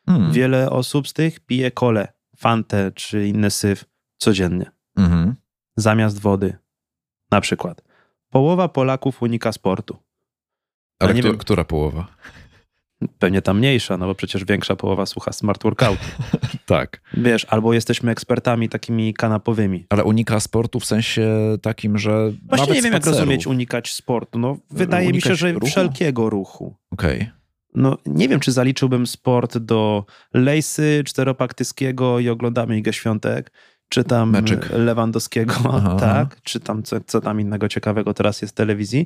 Mhm. 0.08 0.32
Wiele 0.32 0.70
osób 0.70 1.08
z 1.08 1.13
tych 1.13 1.39
pije 1.39 1.72
kole, 1.72 2.13
fantę 2.38 2.91
czy 2.91 3.27
inny 3.27 3.51
syf 3.51 3.86
codziennie. 4.18 4.72
Mhm. 4.98 5.36
zamiast 5.77 6.20
wody. 6.20 6.58
Na 7.32 7.41
przykład. 7.41 7.82
Połowa 8.30 8.68
Polaków 8.70 9.22
unika 9.22 9.51
sportu. 9.51 9.98
Ale 11.00 11.13
wiem- 11.13 11.38
która 11.38 11.63
połowa? 11.63 12.08
Pewnie 13.20 13.41
ta 13.41 13.53
mniejsza, 13.53 13.98
no 13.98 14.05
bo 14.05 14.15
przecież 14.15 14.46
większa 14.46 14.75
połowa 14.75 15.05
słucha 15.05 15.31
smart 15.31 15.63
workoutu. 15.63 16.05
Tak. 16.65 17.01
Wiesz, 17.13 17.46
albo 17.50 17.74
jesteśmy 17.74 18.12
ekspertami 18.12 18.70
takimi 18.70 19.13
kanapowymi. 19.13 19.86
Ale 19.89 20.03
unika 20.03 20.39
sportu 20.39 20.79
w 20.79 20.86
sensie 20.86 21.58
takim, 21.62 21.98
że 21.98 22.31
Właśnie 22.31 22.58
nawet 22.58 22.75
nie 22.75 22.81
wiem, 22.81 22.93
jak 22.93 23.05
rozumieć 23.05 23.48
unikać 23.48 23.93
sportu. 23.93 24.39
No, 24.39 24.58
wydaje 24.70 25.08
mi 25.08 25.22
się, 25.22 25.29
Unikać 25.29 25.39
że 25.39 25.51
ruchu? 25.51 25.65
wszelkiego 25.67 26.29
ruchu. 26.29 26.75
Okej. 26.91 27.29
No, 27.75 27.98
nie 28.05 28.29
wiem, 28.29 28.39
czy 28.39 28.51
zaliczyłbym 28.51 29.08
sport 29.08 29.58
do 29.58 30.05
Lejsy, 30.34 31.03
Czteropaktyskiego 31.05 32.20
i 32.20 32.29
oglądamy 32.29 32.77
Igę 32.77 32.93
Świątek, 32.93 33.51
czy 33.92 34.04
tam 34.04 34.30
Meczyk. 34.30 34.70
Lewandowskiego, 34.70 35.54
Aha, 35.74 35.96
tak, 36.00 36.28
aha. 36.28 36.42
czy 36.44 36.60
tam 36.60 36.84
co, 36.84 36.96
co 37.08 37.22
tam 37.22 37.42
innego 37.42 37.68
ciekawego 37.68 38.14
teraz 38.14 38.42
jest 38.42 38.54
w 38.54 38.58
telewizji. 38.58 39.06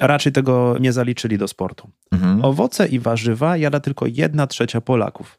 Raczej 0.00 0.32
tego 0.32 0.76
nie 0.80 0.92
zaliczyli 0.92 1.38
do 1.38 1.48
sportu. 1.48 1.90
Mhm. 2.12 2.44
Owoce 2.44 2.86
i 2.86 2.98
warzywa 2.98 3.56
jada 3.56 3.80
tylko 3.80 4.06
1 4.06 4.48
trzecia 4.48 4.80
Polaków. 4.80 5.38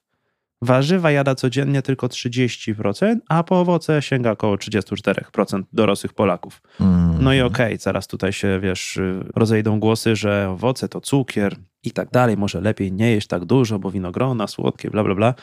Warzywa 0.61 1.11
jada 1.11 1.35
codziennie 1.35 1.81
tylko 1.81 2.07
30%, 2.07 3.15
a 3.29 3.43
po 3.43 3.59
owoce 3.59 4.01
sięga 4.01 4.31
około 4.31 4.55
34% 4.55 5.63
dorosłych 5.73 6.13
Polaków. 6.13 6.61
Mhm. 6.79 7.23
No 7.23 7.33
i 7.33 7.41
okej, 7.41 7.77
zaraz 7.77 8.07
tutaj 8.07 8.33
się, 8.33 8.59
wiesz, 8.59 8.99
rozejdą 9.35 9.79
głosy, 9.79 10.15
że 10.15 10.49
owoce 10.49 10.89
to 10.89 11.01
cukier 11.01 11.55
i 11.83 11.91
tak 11.91 12.09
dalej, 12.11 12.37
może 12.37 12.61
lepiej 12.61 12.91
nie 12.91 13.11
jeść 13.11 13.27
tak 13.27 13.45
dużo, 13.45 13.79
bo 13.79 13.91
winogrona, 13.91 14.47
słodkie, 14.47 14.89
bla, 14.89 15.03
bla, 15.03 15.15
bla. 15.15 15.33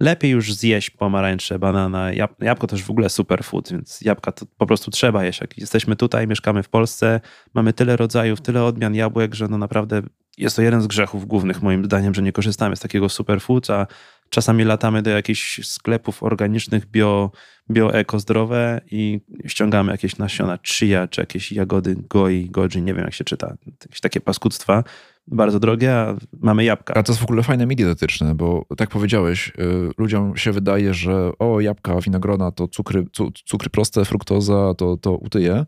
Lepiej 0.00 0.30
już 0.30 0.54
zjeść 0.54 0.90
pomarańcze, 0.90 1.58
banana, 1.58 2.12
jab 2.12 2.42
jabłko 2.42 2.66
też 2.66 2.82
w 2.82 2.90
ogóle 2.90 3.08
superfood, 3.08 3.72
więc 3.72 4.00
jabłka 4.00 4.32
to 4.32 4.46
po 4.58 4.66
prostu 4.66 4.90
trzeba 4.90 5.24
jeść. 5.24 5.40
Jak 5.40 5.58
jesteśmy 5.58 5.96
tutaj, 5.96 6.26
mieszkamy 6.26 6.62
w 6.62 6.68
Polsce, 6.68 7.20
mamy 7.54 7.72
tyle 7.72 7.96
rodzajów, 7.96 8.40
tyle 8.40 8.64
odmian 8.64 8.94
jabłek, 8.94 9.34
że 9.34 9.48
no 9.48 9.58
naprawdę 9.58 10.02
jest 10.38 10.56
to 10.56 10.62
jeden 10.62 10.82
z 10.82 10.86
grzechów 10.86 11.26
głównych 11.26 11.62
moim 11.62 11.84
zdaniem, 11.84 12.14
że 12.14 12.22
nie 12.22 12.32
korzystamy 12.32 12.76
z 12.76 12.80
takiego 12.80 13.08
superfood, 13.08 13.70
a 13.70 13.86
czasami 14.30 14.64
latamy 14.64 15.02
do 15.02 15.10
jakichś 15.10 15.66
sklepów 15.66 16.22
organicznych, 16.22 16.86
bio, 16.86 17.30
bio-eko 17.70 18.18
zdrowe 18.20 18.80
i 18.90 19.20
ściągamy 19.46 19.92
jakieś 19.92 20.18
nasiona 20.18 20.58
chia, 20.62 21.08
czy 21.08 21.20
jakieś 21.20 21.52
jagody 21.52 21.96
goi, 22.08 22.50
goji, 22.50 22.82
nie 22.82 22.94
wiem 22.94 23.04
jak 23.04 23.14
się 23.14 23.24
czyta, 23.24 23.56
jakieś 23.82 24.00
takie 24.00 24.20
paskudztwa, 24.20 24.84
bardzo 25.30 25.60
drogie, 25.60 25.96
a 25.96 26.16
mamy 26.40 26.64
jabłka. 26.64 26.94
A 26.94 27.02
to 27.02 27.12
jest 27.12 27.20
w 27.20 27.24
ogóle 27.24 27.42
fajne 27.42 27.66
media 27.66 27.86
dietetyczne, 27.86 28.34
bo 28.34 28.66
tak 28.76 28.90
powiedziałeś, 28.90 29.48
y, 29.48 29.52
ludziom 29.98 30.36
się 30.36 30.52
wydaje, 30.52 30.94
że 30.94 31.30
o, 31.38 31.60
jabłka, 31.60 32.00
winogrona 32.00 32.50
to 32.50 32.68
cukry, 32.68 33.04
cu, 33.12 33.30
cukry 33.44 33.70
proste, 33.70 34.04
fruktoza 34.04 34.74
to, 34.74 34.96
to 34.96 35.16
utyje. 35.16 35.66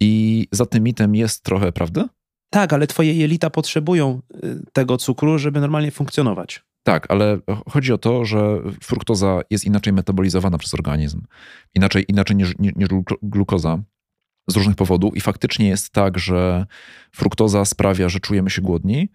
I 0.00 0.46
za 0.52 0.66
tym 0.66 0.84
mitem 0.84 1.14
jest 1.14 1.44
trochę 1.44 1.72
prawdy? 1.72 2.04
Tak, 2.50 2.72
ale 2.72 2.86
twoje 2.86 3.14
jelita 3.14 3.50
potrzebują 3.50 4.20
y, 4.44 4.62
tego 4.72 4.96
cukru, 4.96 5.38
żeby 5.38 5.60
normalnie 5.60 5.90
funkcjonować. 5.90 6.64
Tak, 6.82 7.06
ale 7.08 7.38
chodzi 7.70 7.92
o 7.92 7.98
to, 7.98 8.24
że 8.24 8.58
fruktoza 8.82 9.40
jest 9.50 9.64
inaczej 9.64 9.92
metabolizowana 9.92 10.58
przez 10.58 10.74
organizm. 10.74 11.22
Inaczej, 11.74 12.04
inaczej 12.08 12.36
niż, 12.36 12.58
niż 12.58 12.72
niż 12.76 12.88
glu- 12.88 13.16
glukoza 13.22 13.78
z 14.46 14.56
różnych 14.56 14.76
powodów. 14.76 15.16
I 15.16 15.20
faktycznie 15.20 15.68
jest 15.68 15.90
tak, 15.90 16.18
że 16.18 16.66
fruktoza 17.12 17.64
sprawia, 17.64 18.08
że 18.08 18.20
czujemy 18.20 18.50
się 18.50 18.62
głodni, 18.62 19.08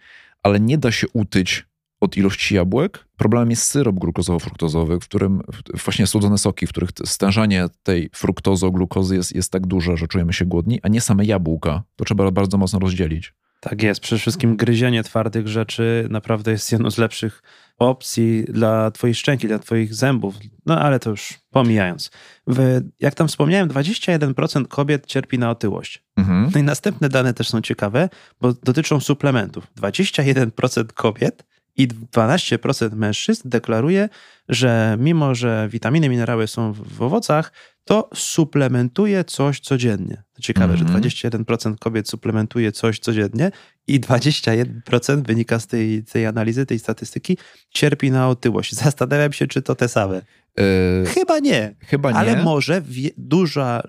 ale 0.43 0.59
nie 0.59 0.77
da 0.77 0.91
się 0.91 1.07
utyć 1.13 1.65
od 1.99 2.17
ilości 2.17 2.55
jabłek. 2.55 3.07
Problemem 3.17 3.49
jest 3.49 3.63
syrop 3.63 3.95
glukozowo-fruktozowy, 3.95 4.99
w 4.99 5.03
którym 5.03 5.41
właśnie 5.85 6.07
słodzone 6.07 6.37
soki, 6.37 6.67
w 6.67 6.69
których 6.69 6.89
stężenie 7.05 7.65
tej 7.83 8.09
fruktozo-glukozy 8.09 9.15
jest, 9.15 9.35
jest 9.35 9.51
tak 9.51 9.67
duże, 9.67 9.97
że 9.97 10.07
czujemy 10.07 10.33
się 10.33 10.45
głodni, 10.45 10.79
a 10.83 10.87
nie 10.87 11.01
same 11.01 11.25
jabłka. 11.25 11.83
To 11.95 12.05
trzeba 12.05 12.31
bardzo 12.31 12.57
mocno 12.57 12.79
rozdzielić. 12.79 13.33
Tak 13.61 13.83
jest. 13.83 14.01
Przede 14.01 14.19
wszystkim 14.19 14.55
gryzienie 14.55 15.03
twardych 15.03 15.47
rzeczy 15.47 16.07
naprawdę 16.09 16.51
jest 16.51 16.71
jedną 16.71 16.91
z 16.91 16.97
lepszych 16.97 17.43
opcji 17.77 18.43
dla 18.43 18.91
twoich 18.91 19.17
szczęki, 19.17 19.47
dla 19.47 19.59
twoich 19.59 19.93
zębów. 19.93 20.35
No 20.65 20.79
ale 20.79 20.99
to 20.99 21.09
już 21.09 21.33
pomijając. 21.49 22.11
W, 22.47 22.81
jak 22.99 23.15
tam 23.15 23.27
wspomniałem, 23.27 23.69
21% 23.69 24.67
kobiet 24.67 25.05
cierpi 25.05 25.39
na 25.39 25.49
otyłość. 25.49 26.03
Mhm. 26.17 26.49
No 26.53 26.59
i 26.59 26.63
następne 26.63 27.09
dane 27.09 27.33
też 27.33 27.49
są 27.49 27.61
ciekawe, 27.61 28.09
bo 28.41 28.53
dotyczą 28.53 28.99
suplementów. 28.99 29.67
21% 29.81 30.85
kobiet 30.93 31.43
i 31.81 31.87
12% 31.87 32.95
mężczyzn 32.95 33.49
deklaruje, 33.49 34.09
że 34.49 34.97
mimo, 34.99 35.35
że 35.35 35.67
witaminy, 35.71 36.09
minerały 36.09 36.47
są 36.47 36.73
w, 36.73 36.93
w 36.95 37.01
owocach, 37.01 37.51
to 37.85 38.09
suplementuje 38.15 39.23
coś 39.23 39.59
codziennie. 39.59 40.23
Ciekawe, 40.41 40.73
Mhm. 40.73 41.03
że 41.03 41.09
21% 41.09 41.75
kobiet 41.79 42.09
suplementuje 42.09 42.71
coś 42.71 42.99
codziennie 42.99 43.51
i 43.87 43.99
21% 43.99 45.25
wynika 45.27 45.59
z 45.59 45.67
tej, 45.67 46.03
tej 46.03 46.25
analizy, 46.25 46.65
tej 46.65 46.79
statystyki, 46.79 47.37
cierpi 47.69 48.11
na 48.11 48.29
otyłość. 48.29 48.73
Zastanawiam 48.75 49.33
się, 49.33 49.47
czy 49.47 49.61
to 49.61 49.75
te 49.75 49.87
same. 49.87 50.21
Yy, 50.57 50.63
Chyba 51.07 51.39
nie. 51.39 51.75
chyba 51.85 52.11
nie. 52.11 52.17
Ale 52.17 52.43
może 52.43 52.81
wie, 52.81 53.09
duża 53.17 53.83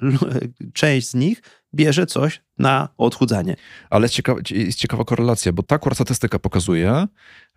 część 0.75 1.09
z 1.09 1.15
nich 1.15 1.43
bierze 1.75 2.07
coś 2.07 2.43
na 2.59 2.89
odchudzanie. 2.99 3.57
Ale 3.91 4.05
jest 4.05 4.15
ciekawa, 4.15 4.41
jest 4.51 4.79
ciekawa 4.79 5.05
korelacja, 5.05 5.53
bo 5.53 5.63
ta 5.63 5.75
akurat 5.75 5.97
statystyka 5.97 6.39
pokazuje, 6.39 7.07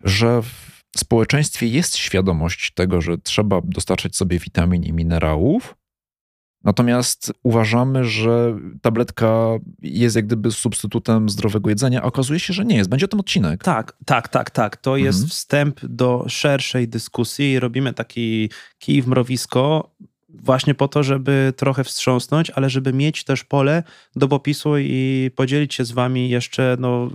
że 0.04 0.42
w 0.42 1.00
społeczeństwie 1.00 1.66
jest 1.66 1.96
świadomość 1.96 2.70
tego, 2.74 3.00
że 3.00 3.18
trzeba 3.18 3.60
dostarczać 3.64 4.16
sobie 4.16 4.38
witamin 4.38 4.82
i 4.84 4.92
minerałów. 4.92 5.74
Natomiast 6.64 7.32
uważamy, 7.42 8.04
że 8.04 8.58
tabletka 8.82 9.48
jest 9.82 10.16
jak 10.16 10.26
gdyby 10.26 10.50
substytutem 10.52 11.28
zdrowego 11.28 11.70
jedzenia, 11.70 12.02
a 12.02 12.04
okazuje 12.04 12.40
się, 12.40 12.52
że 12.52 12.64
nie 12.64 12.76
jest. 12.76 12.90
Będzie 12.90 13.04
o 13.06 13.08
tym 13.08 13.20
odcinek. 13.20 13.64
Tak, 13.64 13.96
tak, 14.06 14.28
tak, 14.28 14.50
tak. 14.50 14.76
To 14.76 14.96
jest 14.96 15.18
Mhm. 15.18 15.30
wstęp 15.30 15.80
do 15.86 16.24
szerszej 16.28 16.88
dyskusji. 16.88 17.60
Robimy 17.60 17.92
taki 17.94 18.50
kij 18.78 19.02
w 19.02 19.06
mrowisko 19.08 19.90
właśnie 20.42 20.74
po 20.74 20.88
to, 20.88 21.02
żeby 21.02 21.52
trochę 21.56 21.84
wstrząsnąć, 21.84 22.50
ale 22.50 22.70
żeby 22.70 22.92
mieć 22.92 23.24
też 23.24 23.44
pole 23.44 23.82
do 24.16 24.28
popisu 24.28 24.78
i 24.78 25.30
podzielić 25.36 25.74
się 25.74 25.84
z 25.84 25.92
wami 25.92 26.28
jeszcze 26.28 26.76
no, 26.80 27.10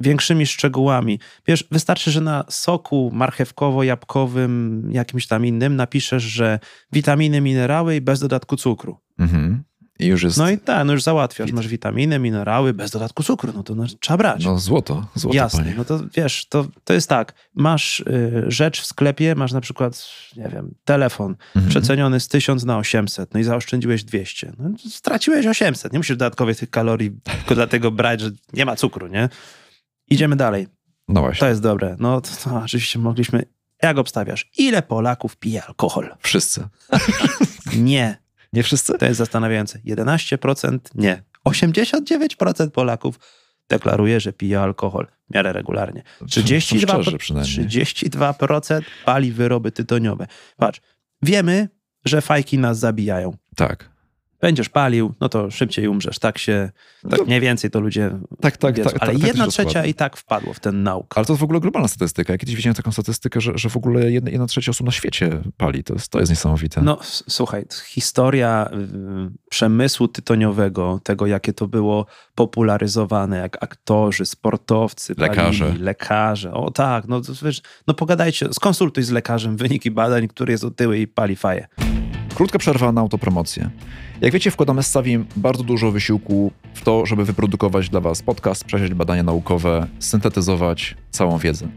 większymi 0.00 0.46
szczegółami. 0.46 1.20
Wiesz, 1.46 1.64
wystarczy, 1.70 2.10
że 2.10 2.20
na 2.20 2.44
soku 2.48 3.10
marchewkowo-jabłkowym, 3.14 4.82
jakimś 4.90 5.26
tam 5.26 5.46
innym 5.46 5.76
napiszesz, 5.76 6.22
że 6.22 6.58
witaminy, 6.92 7.40
minerały 7.40 7.96
i 7.96 8.00
bez 8.00 8.20
dodatku 8.20 8.56
cukru. 8.56 8.96
Mhm. 9.18 9.64
I 10.00 10.06
już 10.06 10.22
jest 10.22 10.36
No 10.38 10.44
no, 10.44 10.50
i 10.50 10.58
tak, 10.58 10.86
no 10.86 10.92
już 10.92 11.02
załatwiasz. 11.02 11.52
Masz 11.52 11.68
witaminy, 11.68 12.18
minerały 12.18 12.74
bez 12.74 12.90
dodatku 12.90 13.22
cukru, 13.22 13.52
no 13.56 13.62
to 13.62 13.74
no, 13.74 13.84
trzeba 14.00 14.16
brać. 14.16 14.42
złoto. 14.56 15.06
złoto 15.14 15.36
Jasne, 15.36 15.60
panie. 15.64 15.74
no 15.76 15.84
to 15.84 16.00
wiesz, 16.14 16.46
to, 16.48 16.66
to 16.84 16.94
jest 16.94 17.08
tak, 17.08 17.34
masz 17.54 18.00
y, 18.00 18.44
rzecz 18.48 18.80
w 18.80 18.86
sklepie, 18.86 19.34
masz 19.34 19.52
na 19.52 19.60
przykład, 19.60 20.08
nie 20.36 20.48
wiem, 20.48 20.74
telefon 20.84 21.36
Mhm. 21.56 21.70
przeceniony 21.70 22.20
z 22.20 22.28
1000 22.28 22.64
na 22.64 22.78
800, 22.78 23.34
no 23.34 23.40
i 23.40 23.44
zaoszczędziłeś 23.44 24.04
200, 24.04 24.52
no 24.58 24.70
straciłeś 24.90 25.46
800, 25.46 25.92
nie 25.92 25.98
musisz 25.98 26.16
dodatkowych 26.16 26.58
tych 26.58 26.70
kalorii 26.70 27.10
tylko 27.38 27.54
dlatego 27.54 27.90
brać, 27.90 28.20
że 28.20 28.30
nie 28.52 28.66
ma 28.66 28.76
cukru, 28.76 29.06
nie? 29.06 29.28
Idziemy 30.10 30.36
dalej, 30.36 30.66
No 31.08 31.20
właśnie. 31.20 31.40
to 31.40 31.48
jest 31.48 31.62
dobre, 31.62 31.96
no 31.98 32.20
to, 32.20 32.30
to 32.44 32.56
oczywiście 32.64 32.98
mogliśmy, 32.98 33.42
jak 33.82 33.98
obstawiasz, 33.98 34.50
ile 34.58 34.82
Polaków 34.82 35.36
pije 35.36 35.64
alkohol? 35.64 36.14
Wszyscy. 36.20 36.68
Nie, 37.76 38.18
Nie 38.52 38.62
wszyscy? 38.62 38.98
to 38.98 39.06
jest 39.06 39.18
zastanawiające, 39.18 39.78
11% 39.78 40.78
nie, 40.94 41.22
89% 41.48 42.70
Polaków 42.70 43.18
deklaruje, 43.68 44.20
że 44.20 44.32
pije 44.32 44.60
alkohol 44.60 45.06
w 45.30 45.34
miarę 45.34 45.52
regularnie. 45.52 46.02
Są 46.18 46.26
32%, 46.26 47.02
szczerzy 47.02 47.18
przynajmniej. 47.18 47.68
32% 47.68 48.80
pali 49.04 49.32
wyroby 49.32 49.72
tytoniowe. 49.72 50.26
Patrz, 50.56 50.80
wiemy, 51.22 51.68
że 52.04 52.20
fajki 52.20 52.58
nas 52.58 52.78
zabijają. 52.78 53.36
Tak. 53.56 53.90
Będziesz 54.40 54.68
palił, 54.68 55.14
no 55.20 55.28
to 55.28 55.50
szybciej 55.50 55.88
umrzesz. 55.88 56.18
Tak 56.18 56.38
się, 56.38 56.70
tak 57.10 57.18
To- 57.18 57.24
mniej 57.24 57.40
więcej 57.40 57.70
to 57.70 57.80
ludzie 57.80 58.10
Tak, 58.40 58.56
tak, 58.56 58.74
wiedzą. 58.76 58.90
tak. 58.90 59.02
Ale 59.02 59.12
tak, 59.12 59.20
tak 59.20 59.28
jedna 59.28 59.46
trzecia 59.46 59.84
i 59.84 59.94
tak 59.94 60.16
wpadło 60.16 60.54
w 60.54 60.60
ten 60.60 60.82
nauk. 60.82 61.12
Ale 61.18 61.26
to 61.26 61.32
jest 61.32 61.40
w 61.40 61.44
ogóle 61.44 61.60
globalna 61.60 61.88
statystyka. 61.88 62.32
Ja 62.32 62.38
kiedyś 62.38 62.54
widziałem 62.56 62.74
taką 62.74 62.92
statystykę, 62.92 63.40
że, 63.40 63.52
że 63.58 63.68
w 63.68 63.76
ogóle 63.76 64.10
jedna, 64.10 64.30
jedna 64.30 64.46
trzecia 64.46 64.70
osób 64.70 64.86
na 64.86 64.92
świecie 64.92 65.30
pali. 65.56 65.84
To 65.84 65.94
jest, 65.94 66.08
to 66.08 66.20
jest 66.20 66.30
niesamowite. 66.30 66.82
No 66.82 66.98
słuchaj, 67.28 67.64
historia 67.86 68.70
y, 68.72 69.30
przemysłu 69.50 70.08
tytoniowego, 70.08 71.00
tego 71.04 71.26
jakie 71.26 71.52
to 71.52 71.68
było 71.68 72.06
popularyzowane, 72.34 73.38
jak 73.38 73.62
aktorzy, 73.62 74.26
sportowcy, 74.26 75.14
palili, 75.14 75.36
Lekarze. 75.36 75.74
lekarze. 75.78 76.52
O 76.52 76.70
tak, 76.70 77.08
no 77.08 77.20
wiesz, 77.42 77.62
no 77.86 77.94
pogadajcie, 77.94 78.48
skonsultuj 78.52 79.02
z 79.04 79.10
lekarzem 79.10 79.56
wyniki 79.56 79.90
badań, 79.90 80.28
który 80.28 80.52
jest 80.52 80.64
otyły 80.64 80.98
i 80.98 81.06
pali 81.06 81.36
faję. 81.36 81.68
Krótka 82.38 82.58
przerwa 82.58 82.92
na 82.92 83.00
autopromocję. 83.00 83.70
Jak 84.20 84.32
wiecie, 84.32 84.50
wkładamy 84.50 84.82
z 84.82 84.86
Savim 84.86 85.26
bardzo 85.36 85.64
dużo 85.64 85.90
wysiłku 85.90 86.52
w 86.74 86.80
to, 86.80 87.06
żeby 87.06 87.24
wyprodukować 87.24 87.88
dla 87.88 88.00
Was 88.00 88.22
podcast, 88.22 88.64
przejrzeć 88.64 88.94
badania 88.94 89.22
naukowe, 89.22 89.86
syntetyzować 89.98 90.96
całą 91.10 91.38
wiedzę. 91.38 91.68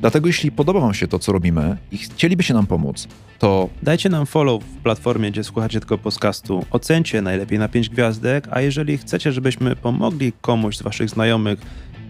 Dlatego 0.00 0.26
jeśli 0.26 0.52
podoba 0.52 0.80
Wam 0.80 0.94
się 0.94 1.08
to, 1.08 1.18
co 1.18 1.32
robimy 1.32 1.76
i 1.92 1.98
chcielibyście 1.98 2.54
nam 2.54 2.66
pomóc, 2.66 3.08
to 3.38 3.68
Dajcie 3.82 4.08
nam 4.08 4.26
follow 4.26 4.64
w 4.64 4.76
platformie, 4.76 5.30
gdzie 5.30 5.44
słuchacie 5.44 5.80
tego 5.80 5.98
podcastu. 5.98 6.64
Ocencie 6.70 7.22
najlepiej 7.22 7.58
na 7.58 7.68
5 7.68 7.88
gwiazdek, 7.88 8.48
a 8.50 8.60
jeżeli 8.60 8.98
chcecie, 8.98 9.32
żebyśmy 9.32 9.76
pomogli 9.76 10.32
komuś 10.40 10.76
z 10.76 10.82
waszych 10.82 11.10
znajomych 11.10 11.58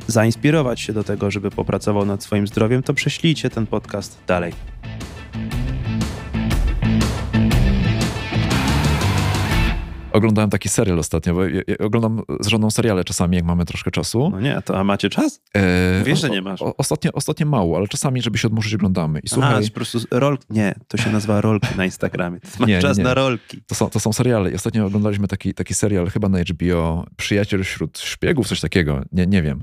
zainspirować 0.07 0.81
się 0.81 0.93
do 0.93 1.05
tego, 1.05 1.31
żeby 1.31 1.51
popracował 1.51 2.07
nad 2.07 2.23
swoim 2.23 2.47
zdrowiem, 2.47 2.83
to 2.83 2.95
prześlijcie 2.95 3.51
ten 3.51 3.67
podcast 3.67 4.19
dalej. 4.27 4.53
Oglądałem 10.13 10.51
taki 10.51 10.69
serial 10.69 10.99
ostatnio, 10.99 11.35
bo 11.35 11.45
ja, 11.45 11.61
ja 11.67 11.77
oglądam 11.79 12.23
z 12.41 12.47
żoną 12.47 12.71
seriale 12.71 13.05
czasami, 13.05 13.37
jak 13.37 13.45
mamy 13.45 13.65
troszkę 13.65 13.91
czasu. 13.91 14.31
No 14.31 14.41
nie, 14.41 14.63
to 14.65 14.79
a 14.79 14.85
macie 14.85 15.09
czas? 15.11 15.41
E, 15.57 16.03
Wiesz, 16.05 16.21
że 16.21 16.31
nie 16.31 16.43
masz. 16.43 16.63
O, 16.63 16.77
ostatnio, 16.77 17.13
ostatnio 17.13 17.47
mało, 17.47 17.77
ale 17.77 17.89
czasami, 17.89 18.23
żeby 18.23 18.39
się 18.39 18.49
odmurzyć, 18.49 18.75
oglądamy. 18.75 19.21
I 19.21 19.29
Słuchaj, 19.29 19.65
a, 19.65 19.69
po 19.69 19.75
prostu 19.75 19.99
rol... 20.11 20.39
Nie, 20.51 20.75
to 20.89 20.97
się 20.97 21.11
nazywa 21.11 21.41
rolki 21.41 21.69
na 21.77 21.85
Instagramie. 21.85 22.41
To 22.41 22.49
masz 22.59 22.69
Nie, 22.69 22.79
czas 22.79 22.99
nie. 22.99 23.05
na 23.05 23.15
rolki. 23.15 23.63
To 23.67 23.75
są, 23.75 23.91
to 23.91 24.01
są 24.01 24.13
seriale. 24.13 24.51
I 24.51 24.55
ostatnio 24.55 24.87
oglądaliśmy 24.87 25.29
taki, 25.29 25.55
taki 25.55 25.75
serial, 25.75 26.07
chyba 26.11 26.29
na 26.29 26.39
HBO, 26.39 27.05
Przyjaciel 27.17 27.65
wśród 27.65 27.99
szpiegów, 27.99 28.49
coś 28.49 28.61
takiego, 28.61 29.03
nie, 29.13 29.27
nie 29.27 29.43
wiem. 29.43 29.63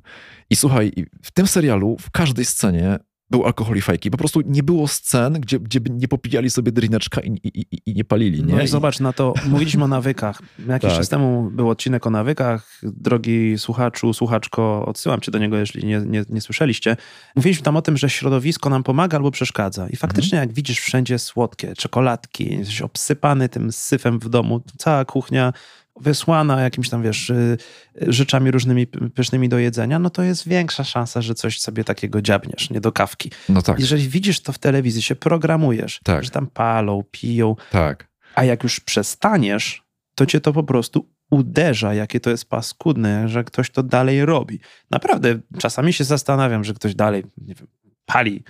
I 0.50 0.56
słuchaj, 0.56 0.92
w 1.24 1.32
tym 1.32 1.48
serialu, 1.48 1.98
w 2.00 2.12
każdej 2.12 2.46
scenie 2.46 3.00
był 3.32 3.46
alkohol 3.46 3.78
i 3.78 3.82
fajki. 3.82 4.12
Po 4.12 4.18
prostu 4.18 4.42
nie 4.46 4.64
było 4.64 4.88
scen, 4.88 5.34
gdzie, 5.34 5.60
gdzie 5.60 5.82
by 5.82 5.90
nie 5.90 6.08
popijali 6.08 6.50
sobie 6.50 6.72
drineczka 6.72 7.22
i, 7.22 7.30
i, 7.44 7.62
i, 7.62 7.82
i 7.86 7.94
nie 7.96 8.06
palili, 8.06 8.44
nie? 8.44 8.56
No 8.56 8.62
i 8.62 8.68
zobacz 8.68 9.00
na 9.00 9.14
to, 9.14 9.34
mówiliśmy 9.48 9.84
o 9.84 9.88
nawykach. 9.88 10.42
Jakiś 10.68 10.90
Tak. 10.90 10.98
czas 10.98 11.10
temu 11.10 11.50
był 11.52 11.70
odcinek 11.70 12.08
o 12.08 12.10
nawykach. 12.10 12.80
Drogi 12.84 13.58
słuchaczu, 13.58 14.14
słuchaczko, 14.14 14.86
odsyłam 14.86 15.22
cię 15.22 15.32
do 15.32 15.40
niego, 15.40 15.58
jeśli 15.58 15.86
nie, 15.86 16.00
nie, 16.00 16.24
nie 16.30 16.42
słyszeliście. 16.42 16.98
Mówiliśmy 17.36 17.64
tam 17.64 17.78
o 17.78 17.82
tym, 17.82 17.98
że 17.98 18.10
środowisko 18.10 18.70
nam 18.70 18.84
pomaga 18.84 19.18
albo 19.18 19.32
przeszkadza. 19.32 19.90
I 19.90 19.96
faktycznie 19.96 20.40
jak 20.40 20.54
widzisz 20.54 20.80
wszędzie 20.80 21.20
słodkie, 21.20 21.74
czekoladki, 21.76 22.58
jesteś 22.58 22.82
obsypany 22.82 23.50
tym 23.50 23.72
syfem 23.72 24.20
w 24.20 24.30
domu, 24.30 24.62
cała 24.78 25.06
kuchnia 25.06 25.54
wysłana 26.02 26.62
jakimiś 26.62 26.90
tam, 26.90 27.04
wiesz, 27.04 27.30
y, 27.30 27.58
y, 28.02 28.14
rzeczami 28.14 28.52
różnymi 28.52 28.88
pysznymi 28.88 29.50
do 29.50 29.60
jedzenia, 29.60 30.00
no 30.00 30.10
to 30.10 30.24
jest 30.24 30.48
większa 30.48 30.84
szansa, 30.84 31.22
że 31.22 31.36
coś 31.36 31.60
sobie 31.62 31.84
takiego 31.84 32.22
dziabniesz, 32.22 32.70
nie 32.70 32.82
do 32.82 32.92
kawki. 32.92 33.32
No 33.50 33.62
tak, 33.62 33.80
Jeżeli 33.80 34.10
widzisz 34.10 34.40
to 34.40 34.54
w 34.54 34.58
telewizji, 34.58 35.02
się 35.02 35.16
programujesz, 35.16 36.00
Tak. 36.04 36.24
że 36.24 36.30
tam 36.30 36.48
palą, 36.48 37.04
piją, 37.12 37.56
tak. 37.72 38.08
a 38.36 38.44
jak 38.44 38.64
już 38.64 38.80
przestaniesz, 38.80 39.84
to 40.16 40.26
cię 40.26 40.42
to 40.42 40.54
po 40.54 40.64
prostu 40.64 41.10
uderza, 41.32 41.94
jakie 41.94 42.20
to 42.20 42.30
jest 42.30 42.50
paskudne, 42.50 43.30
że 43.30 43.44
ktoś 43.44 43.70
to 43.70 43.84
dalej 43.84 44.26
robi. 44.26 44.60
Naprawdę, 44.92 45.40
czasami 45.58 45.94
się 45.94 46.04
zastanawiam, 46.04 46.64
że 46.64 46.74
ktoś 46.74 46.96
dalej, 46.96 47.24
nie 47.38 47.56
wiem, 47.56 47.68
pali 48.06 48.44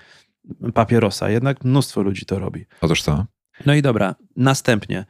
papierosa, 0.73 1.29
jednak 1.29 1.63
mnóstwo 1.63 2.01
ludzi 2.01 2.25
to 2.25 2.39
robi. 2.39 2.65
Otóż 2.81 3.03
to. 3.03 3.25
No 3.65 3.73
i 3.73 3.81
dobra, 3.81 4.15
następnie. 4.35 5.05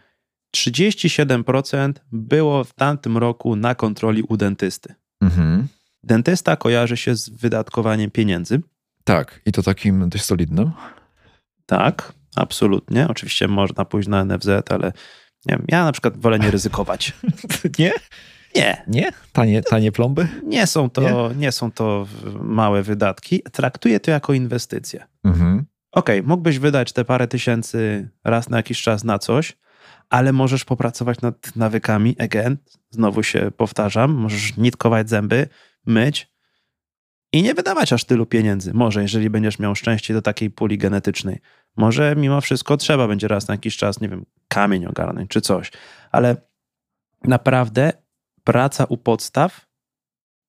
37% 0.55 1.93
było 2.11 2.63
w 2.63 2.73
tamtym 2.73 3.17
roku 3.17 3.55
na 3.55 3.75
kontroli 3.75 4.23
u 4.23 4.37
dentysty. 4.37 4.95
Mhm. 5.21 5.67
Dentysta 6.03 6.55
kojarzy 6.55 6.97
się 6.97 7.15
z 7.15 7.29
wydatkowaniem 7.29 8.11
pieniędzy. 8.11 8.61
Tak, 9.03 9.41
i 9.45 9.51
to 9.51 9.63
takim 9.63 10.09
dość 10.09 10.23
solidnym. 10.23 10.71
Tak, 11.65 12.13
absolutnie. 12.35 13.07
Oczywiście 13.07 13.47
można 13.47 13.85
pójść 13.85 14.07
na 14.07 14.25
NFZ, 14.25 14.47
ale 14.69 14.91
nie 15.45 15.57
wiem, 15.57 15.65
ja 15.67 15.85
na 15.85 15.91
przykład 15.91 16.17
wolę 16.17 16.39
nie 16.39 16.51
ryzykować. 16.51 17.13
Nie? 17.79 17.91
Nie, 18.55 18.83
Nie? 18.87 19.11
Tanie, 19.33 19.61
tanie 19.61 19.91
plomby? 19.91 20.27
Nie 20.43 20.67
są 20.67 20.89
to, 20.89 21.33
nie? 21.33 21.51
są 21.51 21.71
to 21.71 22.07
małe 22.41 22.83
wydatki. 22.83 23.41
Traktuję 23.51 23.99
to 23.99 24.11
jako 24.11 24.33
inwestycję. 24.33 25.05
Mhm. 25.23 25.65
Okej, 25.91 26.23
mógłbyś 26.23 26.59
wydać 26.59 26.93
te 26.93 27.05
parę 27.05 27.27
tysięcy 27.27 28.09
raz 28.23 28.49
na 28.49 28.57
jakiś 28.57 28.81
czas 28.81 29.03
na 29.03 29.19
coś, 29.19 29.57
ale 30.09 30.33
możesz 30.33 30.65
popracować 30.65 31.21
nad 31.21 31.55
nawykami. 31.55 32.15
Again, 32.19 32.57
znowu 32.89 33.23
się 33.23 33.51
powtarzam, 33.57 34.11
możesz 34.11 34.57
nitkować 34.57 35.09
zęby, 35.09 35.47
myć 35.85 36.35
i 37.33 37.43
nie 37.43 37.53
wydawać 37.53 37.93
aż 37.93 38.03
tylu 38.03 38.25
pieniędzy. 38.25 38.73
Może, 38.73 39.01
jeżeli 39.01 39.29
będziesz 39.29 39.59
miał 39.59 39.75
szczęście 39.75 40.13
do 40.13 40.21
takiej 40.21 40.49
puli 40.49 40.77
genetycznej. 40.77 41.39
Może 41.77 42.15
mimo 42.15 42.41
wszystko 42.41 42.77
trzeba 42.77 43.07
będzie 43.07 43.27
raz 43.27 43.47
na 43.47 43.53
jakiś 43.53 43.77
czas, 43.77 44.01
nie 44.01 44.09
wiem, 44.09 44.25
kamień 44.47 44.85
ogarnąć 44.85 45.29
czy 45.29 45.41
coś. 45.41 45.71
Ale 46.11 46.35
naprawdę 47.23 47.93
praca 48.43 48.85
u 48.85 48.97
podstaw 48.97 49.67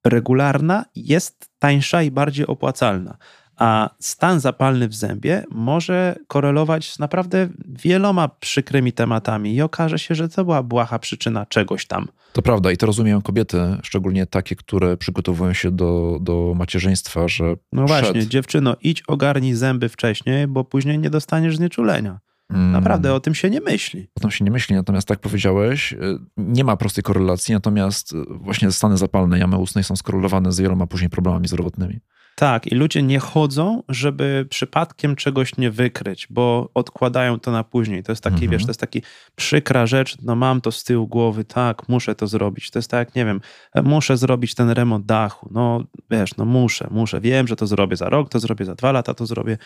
regularna 0.07 0.85
jest 0.95 1.51
tańsza 1.59 2.03
i 2.03 2.11
bardziej 2.11 2.47
opłacalna. 2.47 3.19
A 3.57 3.91
stan 4.01 4.41
zapalny 4.41 4.89
w 4.89 4.95
zębie 4.95 5.45
może 5.51 6.17
korelować 6.29 6.93
z 6.93 6.99
naprawdę 6.99 7.49
wieloma 7.69 8.29
przykrymi 8.29 8.93
tematami 8.93 9.55
i 9.55 9.63
okaże 9.63 9.99
się, 9.99 10.15
że 10.15 10.29
to 10.29 10.45
była 10.45 10.63
błaha 10.63 10.99
przyczyna 10.99 11.47
czegoś 11.47 11.87
tam. 11.87 12.09
To 12.33 12.43
prawda 12.43 12.73
i 12.73 12.77
to 12.77 12.87
rozumieją 12.87 13.23
kobiety, 13.23 13.59
szczególnie 13.83 14.27
takie, 14.27 14.57
które 14.57 14.97
przygotowują 14.97 15.53
się 15.53 15.71
do, 15.71 16.19
do 16.21 16.53
macierzyństwa, 16.57 17.29
że 17.29 17.45
No 17.73 17.85
przed- 17.85 18.03
właśnie, 18.03 18.27
dziewczyno, 18.27 18.77
idź 18.83 19.03
ogarnij 19.07 19.55
zęby 19.55 19.89
wcześniej, 19.89 20.47
bo 20.47 20.65
później 20.65 20.99
nie 20.99 21.11
dostaniesz 21.11 21.57
znieczulenia. 21.57 22.19
Mm, 22.51 22.73
Naprawdę 22.73 23.15
o 23.15 23.21
tym 23.21 23.35
się 23.35 23.51
nie 23.51 23.61
myśli. 23.61 24.09
O 24.17 24.21
tym 24.21 24.31
się 24.31 24.45
nie 24.45 24.51
myśli, 24.51 24.77
natomiast 24.77 25.09
tak 25.09 25.19
powiedziałeś, 25.19 25.93
y, 25.93 25.99
nie 26.37 26.65
ma 26.65 26.77
prostej 26.77 27.05
korelacji, 27.05 27.55
natomiast 27.55 28.13
y, 28.13 28.17
właśnie 28.31 28.73
stany 28.73 28.97
zapalne 28.97 29.39
jamy 29.39 29.57
ustnej 29.57 29.85
są 29.85 29.97
skorelowane 29.97 30.53
z 30.53 30.61
wieloma 30.61 30.87
później 30.87 31.11
problemami 31.11 31.49
zdrowotnymi. 31.49 32.01
Tak, 32.39 32.67
i 32.67 32.75
ludzie 32.75 33.03
nie 33.03 33.19
chodzą, 33.19 33.83
żeby 33.89 34.47
przypadkiem 34.51 35.17
czegoś 35.17 35.57
nie 35.57 35.71
wykryć, 35.71 36.27
bo 36.31 36.71
odkładają 36.75 37.41
to 37.41 37.51
na 37.51 37.65
później. 37.65 38.03
To 38.03 38.13
jest 38.13 38.23
taki, 38.23 38.35
Mhm. 38.35 38.51
wiesz, 38.53 38.63
to 38.63 38.69
jest 38.71 38.81
taki 38.81 39.03
przykra 39.37 39.87
rzecz, 39.87 40.17
no 40.23 40.37
mam 40.37 40.61
to 40.61 40.73
z 40.73 40.85
tyłu 40.85 41.07
głowy, 41.09 41.45
tak, 41.45 41.89
muszę 41.89 42.15
to 42.15 42.27
zrobić. 42.27 42.71
To 42.71 42.79
jest 42.79 42.91
tak, 42.91 43.15
nie 43.15 43.25
wiem, 43.25 43.41
muszę 43.85 44.17
zrobić 44.17 44.55
ten 44.55 44.71
remont 44.71 45.07
dachu. 45.07 45.49
No, 45.53 45.85
wiesz, 46.11 46.37
no 46.37 46.45
muszę, 46.45 46.89
muszę. 46.91 47.21
Wiem, 47.21 47.47
że 47.49 47.57
to 47.57 47.67
zrobię 47.67 47.97
za 47.97 48.09
rok, 48.09 48.29
to 48.29 48.41
zrobię 48.41 48.65
za 48.65 48.75
dwa 48.75 48.93
lata, 48.93 49.15
to 49.15 49.27
zrobię. 49.27 49.59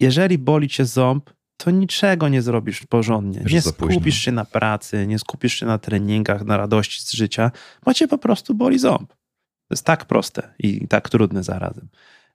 Jeżeli 0.00 0.38
boli 0.38 0.68
cię 0.68 0.84
ząb, 0.84 1.30
to 1.56 1.70
niczego 1.70 2.28
nie 2.28 2.42
zrobisz 2.42 2.86
porządnie. 2.88 3.40
Już 3.42 3.52
nie 3.52 3.62
skupisz 3.62 4.18
się 4.18 4.32
na 4.32 4.44
pracy, 4.44 5.06
nie 5.06 5.18
skupisz 5.18 5.54
się 5.54 5.66
na 5.66 5.78
treningach, 5.78 6.44
na 6.44 6.56
radości 6.56 7.02
z 7.02 7.12
życia, 7.12 7.50
bo 7.84 7.94
cię 7.94 8.08
po 8.08 8.18
prostu 8.18 8.54
boli 8.54 8.78
ząb. 8.78 9.12
To 9.68 9.72
jest 9.74 9.84
tak 9.84 10.04
proste 10.04 10.54
i 10.58 10.88
tak 10.88 11.08
trudne 11.08 11.42
zarazem. 11.42 11.88